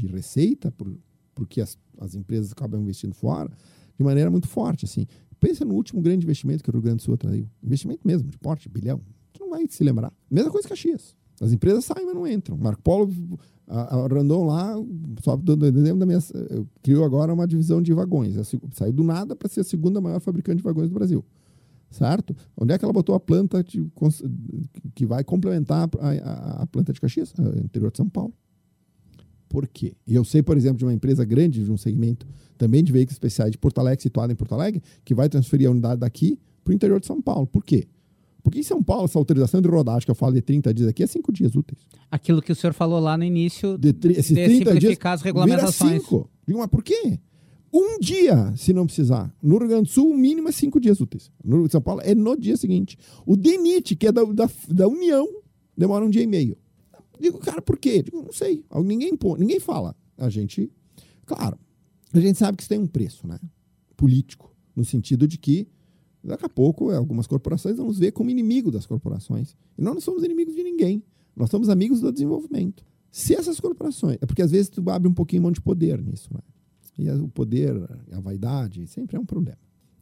de 0.00 0.06
receita, 0.06 0.70
por, 0.70 0.96
porque 1.34 1.60
as, 1.60 1.78
as 1.98 2.14
empresas 2.14 2.52
acabam 2.52 2.80
investindo 2.80 3.14
fora, 3.14 3.50
de 3.96 4.04
maneira 4.04 4.30
muito 4.30 4.48
forte. 4.48 4.84
Assim. 4.84 5.06
Pensa 5.38 5.64
no 5.64 5.74
último 5.74 6.00
grande 6.00 6.24
investimento 6.24 6.62
que 6.62 6.70
o 6.70 6.72
Rio 6.72 6.82
Grande 6.82 6.98
do 6.98 7.02
Sul 7.02 7.14
atraiu. 7.14 7.48
Investimento 7.62 8.06
mesmo, 8.06 8.28
de 8.28 8.38
porte, 8.38 8.68
bilhão. 8.68 9.00
Tu 9.32 9.40
não 9.40 9.50
vai 9.50 9.66
se 9.68 9.84
lembrar. 9.84 10.12
Mesma 10.30 10.50
coisa 10.50 10.66
que 10.66 10.74
Caxias. 10.74 11.14
As 11.40 11.52
empresas 11.52 11.84
saem, 11.84 12.06
mas 12.06 12.14
não 12.14 12.26
entram. 12.26 12.56
Marco 12.56 12.80
Polo, 12.82 13.12
a, 13.66 13.96
a 13.96 14.06
Randon 14.06 14.46
lá, 14.46 14.74
só 15.22 15.34
exemplo 15.34 15.98
da 15.98 16.06
minha. 16.06 16.18
Criou 16.82 17.04
agora 17.04 17.32
uma 17.34 17.46
divisão 17.46 17.82
de 17.82 17.92
vagões. 17.92 18.34
Saiu 18.72 18.92
do 18.92 19.04
nada 19.04 19.36
para 19.36 19.48
ser 19.48 19.60
a 19.60 19.64
segunda 19.64 20.00
maior 20.00 20.20
fabricante 20.20 20.58
de 20.58 20.62
vagões 20.62 20.88
do 20.88 20.94
Brasil. 20.94 21.24
Certo? 21.90 22.34
Onde 22.56 22.72
é 22.72 22.78
que 22.78 22.84
ela 22.84 22.92
botou 22.92 23.14
a 23.14 23.20
planta 23.20 23.62
de, 23.62 23.86
que 24.94 25.06
vai 25.06 25.22
complementar 25.22 25.88
a, 26.00 26.08
a, 26.08 26.62
a 26.62 26.66
planta 26.66 26.92
de 26.92 27.00
Caxias? 27.00 27.34
No 27.34 27.58
interior 27.60 27.90
de 27.90 27.98
São 27.98 28.08
Paulo. 28.08 28.32
Por 29.56 29.66
quê? 29.66 29.94
E 30.06 30.14
eu 30.14 30.22
sei, 30.22 30.42
por 30.42 30.54
exemplo, 30.54 30.76
de 30.76 30.84
uma 30.84 30.92
empresa 30.92 31.24
grande, 31.24 31.64
de 31.64 31.72
um 31.72 31.78
segmento 31.78 32.26
também 32.58 32.84
de 32.84 32.92
veículos 32.92 33.14
especiais 33.14 33.50
de 33.50 33.56
Porto 33.56 33.78
Alegre, 33.78 34.02
situada 34.02 34.30
em 34.30 34.36
Porto 34.36 34.52
Alegre, 34.52 34.82
que 35.02 35.14
vai 35.14 35.30
transferir 35.30 35.66
a 35.66 35.70
unidade 35.70 35.98
daqui 35.98 36.38
para 36.62 36.72
o 36.72 36.74
interior 36.74 37.00
de 37.00 37.06
São 37.06 37.22
Paulo. 37.22 37.46
Por 37.46 37.64
quê? 37.64 37.88
Porque 38.42 38.58
em 38.58 38.62
São 38.62 38.82
Paulo, 38.82 39.06
essa 39.06 39.18
autorização 39.18 39.62
de 39.62 39.68
rodagem 39.68 40.04
que 40.04 40.10
eu 40.10 40.14
falo 40.14 40.34
de 40.34 40.42
30 40.42 40.74
dias 40.74 40.88
aqui 40.90 41.02
é 41.02 41.06
5 41.06 41.32
dias 41.32 41.54
úteis. 41.54 41.80
Aquilo 42.10 42.42
que 42.42 42.52
o 42.52 42.54
senhor 42.54 42.74
falou 42.74 43.00
lá 43.00 43.16
no 43.16 43.24
início 43.24 43.78
de, 43.78 43.94
de 43.94 44.22
simplificar 44.22 44.76
dias, 44.76 44.98
as 45.02 45.22
regulamentações. 45.22 46.02
Cinco. 46.02 46.28
Digo, 46.46 46.58
mas 46.58 46.68
por 46.68 46.84
quê? 46.84 47.18
Um 47.72 47.98
dia, 47.98 48.52
se 48.58 48.74
não 48.74 48.84
precisar. 48.84 49.34
No 49.42 49.56
Rio 49.56 49.68
Grande 49.68 49.84
do 49.84 49.88
Sul, 49.88 50.10
o 50.10 50.14
mínimo 50.14 50.50
é 50.50 50.52
cinco 50.52 50.78
dias 50.78 51.00
úteis. 51.00 51.30
No 51.42 51.66
São 51.70 51.80
Paulo 51.80 52.02
é 52.04 52.14
no 52.14 52.36
dia 52.36 52.58
seguinte. 52.58 52.98
O 53.24 53.38
DENIT, 53.38 53.96
que 53.96 54.06
é 54.06 54.12
da, 54.12 54.22
da, 54.22 54.50
da 54.68 54.86
União, 54.86 55.26
demora 55.74 56.04
um 56.04 56.10
dia 56.10 56.22
e 56.22 56.26
meio. 56.26 56.58
Digo, 57.20 57.38
cara, 57.38 57.62
por 57.62 57.78
quê? 57.78 58.02
Digo, 58.02 58.22
não 58.22 58.32
sei. 58.32 58.64
Ninguém, 58.84 59.12
ninguém 59.38 59.60
fala. 59.60 59.94
A 60.16 60.28
gente, 60.28 60.70
claro, 61.24 61.58
a 62.12 62.20
gente 62.20 62.38
sabe 62.38 62.56
que 62.56 62.62
isso 62.62 62.68
tem 62.68 62.78
um 62.78 62.86
preço, 62.86 63.26
né? 63.26 63.38
Político. 63.96 64.54
No 64.74 64.84
sentido 64.84 65.26
de 65.26 65.38
que, 65.38 65.68
daqui 66.22 66.44
a 66.44 66.48
pouco, 66.48 66.90
algumas 66.90 67.26
corporações 67.26 67.76
vão 67.76 67.86
nos 67.86 67.98
ver 67.98 68.12
como 68.12 68.30
inimigo 68.30 68.70
das 68.70 68.86
corporações. 68.86 69.56
E 69.76 69.82
nós 69.82 69.94
não 69.94 70.00
somos 70.00 70.22
inimigos 70.22 70.54
de 70.54 70.62
ninguém. 70.62 71.02
Nós 71.34 71.50
somos 71.50 71.68
amigos 71.68 72.00
do 72.00 72.12
desenvolvimento. 72.12 72.84
Se 73.10 73.34
essas 73.34 73.60
corporações. 73.60 74.18
É 74.20 74.26
porque 74.26 74.42
às 74.42 74.50
vezes 74.50 74.68
tu 74.68 74.88
abre 74.90 75.08
um 75.08 75.14
pouquinho 75.14 75.42
mão 75.42 75.52
de 75.52 75.60
poder 75.60 76.02
nisso, 76.02 76.28
né? 76.32 76.40
E 76.98 77.10
o 77.10 77.28
poder, 77.28 77.74
a 78.10 78.20
vaidade, 78.20 78.86
sempre 78.86 79.16
é 79.16 79.20
um 79.20 79.26
problema. 79.26 79.58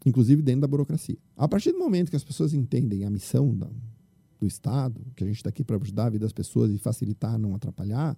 Inclusive 0.06 0.42
dentro 0.42 0.62
da 0.62 0.68
burocracia. 0.68 1.18
A 1.36 1.48
partir 1.48 1.72
do 1.72 1.78
momento 1.78 2.10
que 2.10 2.16
as 2.16 2.22
pessoas 2.22 2.54
entendem 2.54 3.04
a 3.04 3.10
missão 3.10 3.56
da, 3.56 3.68
do 4.44 4.48
Estado, 4.48 5.00
que 5.16 5.24
a 5.24 5.26
gente 5.26 5.36
está 5.36 5.48
aqui 5.48 5.64
para 5.64 5.76
ajudar 5.76 6.06
a 6.06 6.10
vida 6.10 6.24
das 6.24 6.32
pessoas 6.32 6.70
e 6.70 6.78
facilitar, 6.78 7.38
não 7.38 7.54
atrapalhar, 7.54 8.16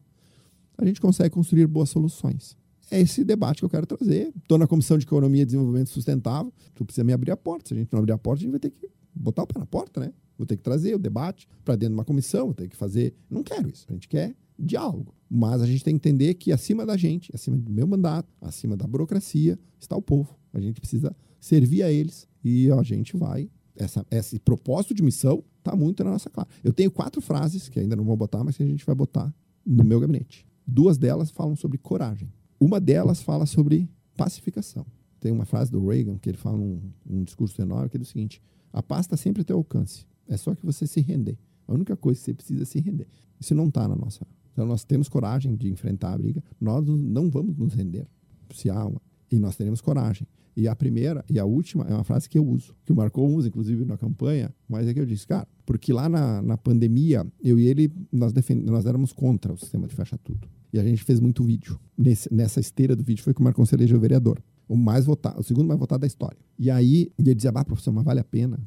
a 0.76 0.84
gente 0.84 1.00
consegue 1.00 1.30
construir 1.30 1.66
boas 1.66 1.88
soluções. 1.88 2.56
É 2.90 3.00
esse 3.00 3.24
debate 3.24 3.58
que 3.58 3.64
eu 3.64 3.70
quero 3.70 3.86
trazer. 3.86 4.32
Estou 4.36 4.58
na 4.58 4.66
Comissão 4.66 4.96
de 4.96 5.04
Economia 5.04 5.42
e 5.42 5.44
Desenvolvimento 5.44 5.90
Sustentável. 5.90 6.52
Tu 6.74 6.84
precisa 6.84 7.02
me 7.02 7.12
abrir 7.12 7.32
a 7.32 7.36
porta. 7.36 7.68
Se 7.68 7.74
a 7.74 7.76
gente 7.76 7.92
não 7.92 7.98
abrir 7.98 8.12
a 8.12 8.18
porta, 8.18 8.40
a 8.40 8.42
gente 8.42 8.50
vai 8.52 8.60
ter 8.60 8.70
que 8.70 8.88
botar 9.14 9.42
o 9.42 9.46
pé 9.46 9.58
na 9.58 9.66
porta, 9.66 10.00
né? 10.00 10.12
Vou 10.38 10.46
ter 10.46 10.56
que 10.56 10.62
trazer 10.62 10.94
o 10.94 10.98
debate 10.98 11.48
para 11.64 11.74
dentro 11.74 11.94
de 11.94 11.98
uma 11.98 12.04
comissão, 12.04 12.46
vou 12.46 12.54
ter 12.54 12.68
que 12.68 12.76
fazer. 12.76 13.14
Não 13.28 13.42
quero 13.42 13.68
isso. 13.68 13.86
A 13.88 13.92
gente 13.92 14.06
quer 14.06 14.36
diálogo. 14.58 15.14
Mas 15.28 15.60
a 15.62 15.66
gente 15.66 15.82
tem 15.82 15.98
que 15.98 16.08
entender 16.08 16.34
que 16.34 16.52
acima 16.52 16.86
da 16.86 16.96
gente, 16.96 17.30
acima 17.34 17.56
do 17.56 17.72
meu 17.72 17.86
mandato, 17.86 18.32
acima 18.40 18.76
da 18.76 18.86
burocracia, 18.86 19.58
está 19.80 19.96
o 19.96 20.02
povo. 20.02 20.38
A 20.52 20.60
gente 20.60 20.80
precisa 20.80 21.14
servir 21.40 21.82
a 21.82 21.90
eles 21.90 22.28
e 22.44 22.70
a 22.70 22.82
gente 22.82 23.16
vai. 23.16 23.50
Essa, 23.74 24.06
esse 24.10 24.38
propósito 24.38 24.94
de 24.94 25.02
missão 25.02 25.42
está 25.66 25.76
muito 25.76 26.04
na 26.04 26.10
nossa 26.10 26.30
clara. 26.30 26.48
Eu 26.62 26.72
tenho 26.72 26.90
quatro 26.90 27.20
frases 27.20 27.68
que 27.68 27.80
ainda 27.80 27.96
não 27.96 28.04
vou 28.04 28.16
botar, 28.16 28.44
mas 28.44 28.56
que 28.56 28.62
a 28.62 28.66
gente 28.66 28.86
vai 28.86 28.94
botar 28.94 29.34
no 29.64 29.84
meu 29.84 29.98
gabinete. 29.98 30.46
Duas 30.66 30.96
delas 30.96 31.30
falam 31.30 31.56
sobre 31.56 31.78
coragem. 31.78 32.32
Uma 32.58 32.80
delas 32.80 33.20
fala 33.20 33.46
sobre 33.46 33.88
pacificação. 34.16 34.86
Tem 35.20 35.32
uma 35.32 35.44
frase 35.44 35.70
do 35.70 35.84
Reagan 35.86 36.18
que 36.18 36.28
ele 36.28 36.38
fala 36.38 36.56
um, 36.56 36.80
um 37.08 37.24
discurso 37.24 37.60
enorme 37.60 37.88
que 37.88 37.96
é 37.96 38.00
o 38.00 38.04
seguinte: 38.04 38.40
a 38.72 38.82
paz 38.82 39.06
está 39.06 39.16
sempre 39.16 39.42
a 39.42 39.44
teu 39.44 39.56
alcance. 39.56 40.06
É 40.28 40.36
só 40.36 40.54
que 40.54 40.64
você 40.64 40.86
se 40.86 41.00
render. 41.00 41.38
A 41.66 41.74
única 41.74 41.96
coisa 41.96 42.18
que 42.18 42.24
você 42.24 42.34
precisa 42.34 42.62
é 42.62 42.66
se 42.66 42.80
render. 42.80 43.08
Isso 43.40 43.54
não 43.54 43.68
está 43.68 43.88
na 43.88 43.96
nossa. 43.96 44.26
Então 44.52 44.66
nós 44.66 44.84
temos 44.84 45.08
coragem 45.08 45.54
de 45.56 45.68
enfrentar 45.68 46.12
a 46.12 46.18
briga. 46.18 46.42
Nós 46.60 46.86
não 46.86 47.28
vamos 47.28 47.56
nos 47.56 47.74
render. 47.74 48.06
Se 48.54 48.70
há 48.70 48.84
uma. 48.84 49.00
E 49.30 49.38
nós 49.38 49.56
teremos 49.56 49.80
coragem. 49.80 50.26
E 50.56 50.66
a 50.66 50.74
primeira 50.74 51.22
e 51.28 51.38
a 51.38 51.44
última 51.44 51.84
é 51.84 51.92
uma 51.92 52.02
frase 52.02 52.28
que 52.30 52.38
eu 52.38 52.46
uso, 52.46 52.74
que 52.82 52.90
o 52.90 52.96
Marcou 52.96 53.28
usa, 53.28 53.48
inclusive, 53.48 53.84
na 53.84 53.98
campanha, 53.98 54.54
mas 54.66 54.88
é 54.88 54.94
que 54.94 54.98
eu 54.98 55.04
disse, 55.04 55.26
cara, 55.26 55.46
porque 55.66 55.92
lá 55.92 56.08
na, 56.08 56.40
na 56.40 56.56
pandemia, 56.56 57.26
eu 57.42 57.60
e 57.60 57.66
ele, 57.66 57.92
nós, 58.10 58.32
defend... 58.32 58.64
nós 58.64 58.86
éramos 58.86 59.12
contra 59.12 59.52
o 59.52 59.58
sistema 59.58 59.86
de 59.86 59.94
fecha 59.94 60.16
tudo. 60.16 60.48
E 60.72 60.78
a 60.78 60.82
gente 60.82 61.04
fez 61.04 61.20
muito 61.20 61.44
vídeo. 61.44 61.78
Nesse, 61.96 62.32
nessa 62.32 62.58
esteira 62.58 62.96
do 62.96 63.02
vídeo 63.04 63.22
foi 63.22 63.34
que 63.34 63.40
o 63.40 63.44
Marcon 63.44 63.66
se 63.66 63.74
elegeu 63.74 64.00
vereador. 64.00 64.42
O 64.66 64.76
mais 64.76 65.04
votado, 65.04 65.38
o 65.38 65.42
segundo 65.42 65.66
mais 65.66 65.78
votado 65.78 66.00
da 66.00 66.06
história. 66.06 66.38
E 66.58 66.70
aí, 66.70 67.12
ele 67.18 67.34
dizia, 67.34 67.50
ah, 67.54 67.64
professor, 67.64 67.92
mas 67.92 68.04
vale 68.04 68.20
a 68.20 68.24
pena. 68.24 68.58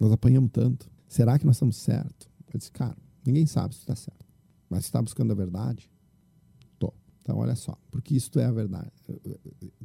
Nós 0.00 0.10
apanhamos 0.10 0.50
tanto. 0.50 0.88
Será 1.06 1.38
que 1.38 1.44
nós 1.44 1.56
estamos 1.56 1.76
certos? 1.76 2.28
Eu 2.52 2.58
disse, 2.58 2.72
cara, 2.72 2.96
ninguém 3.24 3.44
sabe 3.44 3.74
se 3.74 3.80
está 3.80 3.94
certo. 3.94 4.24
Mas 4.70 4.80
se 4.80 4.88
está 4.88 5.02
buscando 5.02 5.30
a 5.32 5.34
verdade, 5.34 5.90
então, 7.28 7.40
olha 7.40 7.54
só, 7.54 7.76
porque 7.90 8.16
isso 8.16 8.30
é 8.40 8.46
a 8.46 8.50
verdade. 8.50 8.90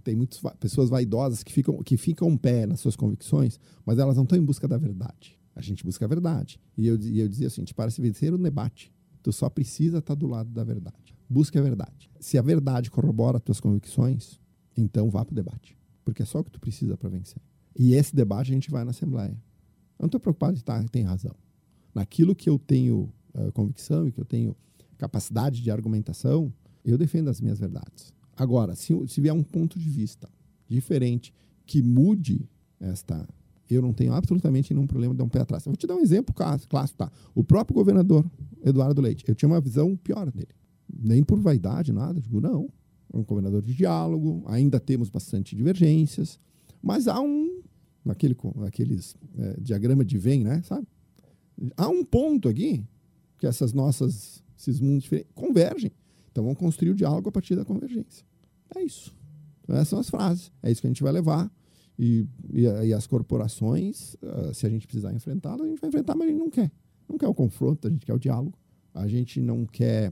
Tem 0.02 0.16
muitas 0.16 0.40
pessoas 0.62 0.90
vaidosas 0.90 1.44
que 1.44 1.52
ficam, 1.52 1.84
que 1.84 1.98
ficam 1.98 2.30
um 2.30 2.38
pé 2.38 2.66
nas 2.66 2.80
suas 2.80 2.96
convicções, 2.96 3.60
mas 3.86 4.00
elas 4.00 4.16
não 4.16 4.24
estão 4.24 4.40
em 4.40 4.46
busca 4.46 4.66
da 4.66 4.78
verdade. 4.78 5.38
A 5.54 5.62
gente 5.62 5.84
busca 5.84 6.06
a 6.06 6.08
verdade. 6.08 6.58
E 6.78 6.88
eu, 6.88 6.96
e 6.96 7.20
eu 7.20 7.28
dizia 7.28 7.48
assim: 7.48 7.66
para 7.76 7.92
se 7.92 8.02
vencer 8.02 8.34
o 8.34 8.38
debate, 8.38 8.94
tu 9.22 9.34
só 9.34 9.50
precisa 9.50 9.98
estar 9.98 10.16
tá 10.16 10.18
do 10.18 10.26
lado 10.26 10.50
da 10.52 10.64
verdade. 10.64 11.14
Busque 11.30 11.58
a 11.58 11.62
verdade. 11.62 12.10
Se 12.18 12.38
a 12.38 12.42
verdade 12.42 12.90
corrobora 12.90 13.36
as 13.36 13.44
tuas 13.44 13.60
convicções, 13.60 14.40
então 14.78 15.10
vá 15.10 15.26
para 15.26 15.34
o 15.34 15.36
debate. 15.36 15.78
Porque 16.06 16.24
é 16.24 16.26
só 16.26 16.40
o 16.40 16.46
que 16.46 16.52
tu 16.52 16.62
precisa 16.62 16.96
para 16.96 17.10
vencer. 17.10 17.42
E 17.78 17.94
esse 17.94 18.16
debate 18.16 18.52
a 18.52 18.54
gente 18.54 18.72
vai 18.72 18.86
na 18.86 18.92
Assembleia. 18.92 19.34
Eu 20.00 20.04
não 20.04 20.06
estou 20.06 20.20
preocupado 20.22 20.54
de 20.54 20.62
estar, 20.62 20.82
tá, 20.82 20.88
tem 20.88 21.04
razão. 21.04 21.36
Naquilo 21.94 22.34
que 22.34 22.50
eu 22.50 22.58
tenho 22.58 23.12
uh, 23.36 23.52
convicção 23.52 24.08
e 24.08 24.14
que 24.14 24.22
eu 24.22 24.26
tenho 24.26 24.56
capacidade 24.98 25.62
de 25.62 25.70
argumentação, 25.70 26.54
eu 26.84 26.98
defendo 26.98 27.30
as 27.30 27.40
minhas 27.40 27.60
verdades. 27.60 28.14
Agora, 28.36 28.76
se, 28.76 28.94
se 29.08 29.22
vier 29.22 29.34
um 29.34 29.44
ponto 29.44 29.80
de 29.80 29.90
vista 29.90 30.30
diferente 30.68 31.34
que 31.66 31.82
mude 31.82 32.50
esta. 32.80 33.28
Eu 33.70 33.82
não 33.82 33.94
tenho 33.94 34.14
absolutamente 34.14 34.74
nenhum 34.74 34.86
problema 34.86 35.14
de 35.14 35.18
dar 35.20 35.24
um 35.24 35.30
pé 35.30 35.40
atrás. 35.40 35.66
Eu 35.66 35.72
vou 35.72 35.78
te 35.78 35.88
dar 35.88 35.96
um 35.96 36.02
exemplo 36.02 36.34
clássico, 36.36 36.70
tá? 36.98 37.12
O 37.34 37.44
próprio 37.44 37.76
governador 37.76 38.30
Eduardo 38.64 39.02
Leite. 39.02 39.24
Eu 39.28 39.34
tinha 39.34 39.48
uma 39.48 39.62
visão 39.62 39.96
pior 39.96 40.30
dele. 40.32 40.50
Nem 40.94 41.24
por 41.24 41.40
vaidade, 41.40 41.92
nada. 41.92 42.20
Digo, 42.20 42.42
não. 42.42 42.70
É 43.12 43.18
um 43.18 43.24
governador 43.24 43.62
de 43.62 43.74
diálogo, 43.74 44.44
ainda 44.48 44.80
temos 44.80 45.10
bastante 45.10 45.56
divergências, 45.56 46.40
mas 46.82 47.08
há 47.08 47.20
um. 47.22 47.62
Naquele, 48.04 48.36
naqueles 48.56 49.16
é, 49.38 49.56
diagrama 49.62 50.04
de 50.04 50.18
Venn, 50.18 50.44
né? 50.44 50.62
Sabe? 50.64 50.86
Há 51.78 51.88
um 51.88 52.04
ponto 52.04 52.50
aqui 52.50 52.84
que 53.38 53.48
essas 53.48 53.72
nossas, 53.72 54.44
esses 54.58 54.82
mundos 54.82 55.10
convergem. 55.34 55.92
Então 56.34 56.44
vamos 56.44 56.58
construir 56.58 56.90
o 56.90 56.96
diálogo 56.96 57.30
a 57.30 57.32
partir 57.32 57.56
da 57.56 57.64
convergência. 57.64 58.26
É 58.76 58.82
isso. 58.82 59.16
Então, 59.64 59.76
essas 59.76 59.90
são 59.90 60.00
as 60.00 60.10
frases. 60.10 60.52
É 60.64 60.72
isso 60.72 60.82
que 60.82 60.88
a 60.88 60.90
gente 60.90 61.04
vai 61.04 61.12
levar. 61.12 61.50
E, 61.98 62.28
e, 62.52 62.62
e 62.64 62.94
as 62.94 63.06
corporações, 63.06 64.16
uh, 64.16 64.52
se 64.52 64.66
a 64.66 64.70
gente 64.70 64.88
precisar 64.88 65.14
enfrentá-las, 65.14 65.62
a 65.62 65.70
gente 65.70 65.80
vai 65.80 65.90
enfrentar, 65.90 66.16
mas 66.16 66.28
a 66.28 66.32
gente 66.32 66.40
não 66.40 66.50
quer. 66.50 66.72
Não 67.08 67.20
quer 67.20 67.28
o 67.28 67.36
confronto, 67.36 67.88
a 67.88 67.92
gente 67.92 68.04
quer 68.04 68.14
o 68.16 68.20
diálogo. 68.20 68.58
A 68.96 69.08
gente 69.08 69.40
não 69.40 69.64
quer 69.64 70.12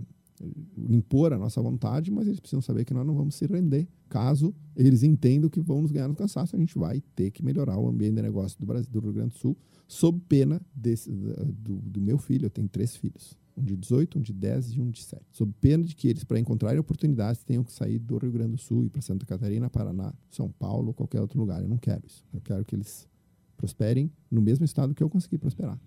impor 0.90 1.34
a 1.34 1.38
nossa 1.38 1.62
vontade, 1.62 2.12
mas 2.12 2.28
eles 2.28 2.40
precisam 2.40 2.62
saber 2.62 2.86
que 2.86 2.94
nós 2.94 3.06
não 3.06 3.16
vamos 3.16 3.36
se 3.36 3.48
render. 3.48 3.88
Caso 4.08 4.54
eles 4.76 5.02
entendam 5.02 5.50
que 5.50 5.60
vão 5.60 5.82
nos 5.82 5.92
ganhar 5.92 6.08
no 6.08 6.16
cansaço, 6.16 6.56
a 6.56 6.60
gente 6.60 6.78
vai 6.78 7.02
ter 7.16 7.32
que 7.32 7.44
melhorar 7.44 7.78
o 7.78 7.88
ambiente 7.88 8.16
de 8.16 8.22
negócio 8.22 8.60
do 8.60 8.66
Brasil, 8.66 8.92
do 8.92 9.00
Rio 9.00 9.14
Grande 9.14 9.34
do 9.34 9.40
Sul, 9.40 9.58
sob 9.88 10.20
pena 10.30 10.62
desse, 10.74 11.12
do, 11.12 11.76
do 11.82 12.02
meu 12.02 12.18
filho. 12.18 12.46
Eu 12.46 12.50
tenho 12.50 12.68
três 12.68 12.96
filhos 12.96 13.38
um 13.62 13.66
de 13.66 13.78
18, 13.78 14.20
um 14.20 14.22
de 14.22 14.34
10 14.34 14.74
e 14.74 14.82
um 14.82 14.90
de 14.90 15.02
7. 15.04 15.22
Sob 15.32 15.54
pena 15.62 15.84
de 15.84 15.96
que 15.96 16.08
eles, 16.08 16.24
para 16.24 16.40
encontrarem 16.40 16.80
oportunidades, 16.80 17.44
tenham 17.44 17.64
que 17.64 17.72
sair 17.72 18.00
do 18.00 18.18
Rio 18.18 18.32
Grande 18.32 18.52
do 18.54 18.58
Sul, 18.58 18.86
ir 18.86 18.90
para 18.90 19.02
Santa 19.02 19.26
Catarina, 19.26 19.70
Paraná, 19.70 20.14
São 20.30 20.50
Paulo 20.50 20.90
ou 20.90 20.94
qualquer 20.94 21.22
outro 21.22 21.40
lugar. 21.40 21.62
Eu 21.62 21.70
não 21.70 21.78
quero 21.78 22.02
isso. 22.06 22.26
Eu 22.34 22.42
quero 22.42 22.66
que 22.66 22.76
eles 22.76 23.08
prosperem 23.56 24.12
no 24.30 24.42
mesmo 24.42 24.66
estado 24.66 24.94
que 24.94 25.04
eu 25.04 25.10
consegui 25.10 25.38
prosperar. 25.38 25.80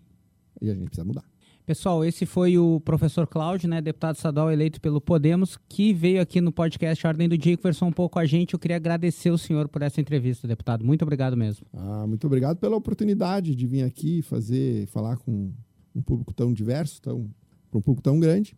E 0.60 0.70
a 0.70 0.74
gente 0.74 0.86
precisa 0.86 1.04
mudar. 1.04 1.24
Pessoal, 1.66 2.04
esse 2.04 2.26
foi 2.26 2.58
o 2.58 2.78
professor 2.80 3.26
Cláudio, 3.26 3.70
né, 3.70 3.80
deputado 3.80 4.16
estadual 4.16 4.52
eleito 4.52 4.78
pelo 4.82 5.00
Podemos, 5.00 5.58
que 5.66 5.94
veio 5.94 6.20
aqui 6.20 6.38
no 6.38 6.52
podcast 6.52 7.06
Ordem 7.06 7.26
do 7.26 7.38
Dia 7.38 7.54
e 7.54 7.56
conversou 7.56 7.88
um 7.88 7.92
pouco 7.92 8.12
com 8.12 8.18
a 8.18 8.26
gente. 8.26 8.52
Eu 8.52 8.58
queria 8.58 8.76
agradecer 8.76 9.30
o 9.30 9.38
senhor 9.38 9.66
por 9.66 9.80
essa 9.80 9.98
entrevista, 9.98 10.46
deputado. 10.46 10.84
Muito 10.84 11.00
obrigado 11.00 11.38
mesmo. 11.38 11.66
Ah, 11.72 12.06
muito 12.06 12.26
obrigado 12.26 12.58
pela 12.58 12.76
oportunidade 12.76 13.54
de 13.54 13.66
vir 13.66 13.82
aqui 13.82 14.20
fazer, 14.20 14.86
falar 14.88 15.16
com 15.16 15.54
um 15.94 16.02
público 16.02 16.34
tão 16.34 16.52
diverso, 16.52 17.00
tão 17.00 17.30
para 17.74 17.78
um 17.78 17.82
público 17.82 18.02
tão 18.02 18.20
grande. 18.20 18.56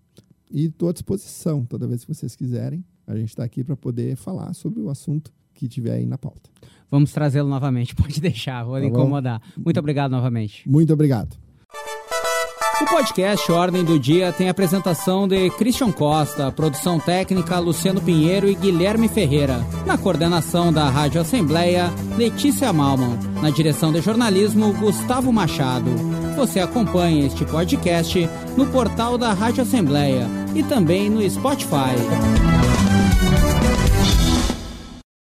E 0.50 0.66
estou 0.66 0.88
à 0.88 0.92
disposição, 0.92 1.64
toda 1.64 1.86
vez 1.86 2.04
que 2.04 2.14
vocês 2.14 2.36
quiserem. 2.36 2.84
A 3.06 3.16
gente 3.16 3.30
está 3.30 3.44
aqui 3.44 3.64
para 3.64 3.76
poder 3.76 4.16
falar 4.16 4.52
sobre 4.54 4.80
o 4.80 4.90
assunto 4.90 5.32
que 5.54 5.68
tiver 5.68 5.92
aí 5.92 6.06
na 6.06 6.18
pauta. 6.18 6.50
Vamos 6.90 7.12
trazê-lo 7.12 7.48
novamente, 7.48 7.94
pode 7.96 8.20
deixar, 8.20 8.64
vou 8.64 8.78
tá 8.78 8.84
incomodar. 8.84 9.40
Muito 9.56 9.78
obrigado 9.80 10.10
novamente. 10.10 10.68
Muito 10.68 10.92
obrigado. 10.92 11.36
O 12.78 12.84
podcast 12.84 13.50
Ordem 13.50 13.82
do 13.82 13.98
Dia 13.98 14.34
tem 14.34 14.50
apresentação 14.50 15.26
de 15.26 15.48
Christian 15.50 15.90
Costa, 15.90 16.52
produção 16.52 17.00
técnica 17.00 17.58
Luciano 17.58 18.02
Pinheiro 18.02 18.50
e 18.50 18.54
Guilherme 18.54 19.08
Ferreira. 19.08 19.60
Na 19.86 19.96
coordenação 19.96 20.70
da 20.70 20.86
Rádio 20.90 21.22
Assembleia, 21.22 21.90
Letícia 22.18 22.70
Malman. 22.74 23.18
Na 23.40 23.48
direção 23.48 23.90
de 23.90 24.02
jornalismo, 24.02 24.74
Gustavo 24.74 25.32
Machado. 25.32 25.90
Você 26.36 26.60
acompanha 26.60 27.26
este 27.26 27.46
podcast 27.46 28.28
no 28.58 28.66
portal 28.66 29.16
da 29.16 29.32
Rádio 29.32 29.62
Assembleia 29.62 30.28
e 30.54 30.62
também 30.62 31.08
no 31.08 31.28
Spotify. 31.28 31.96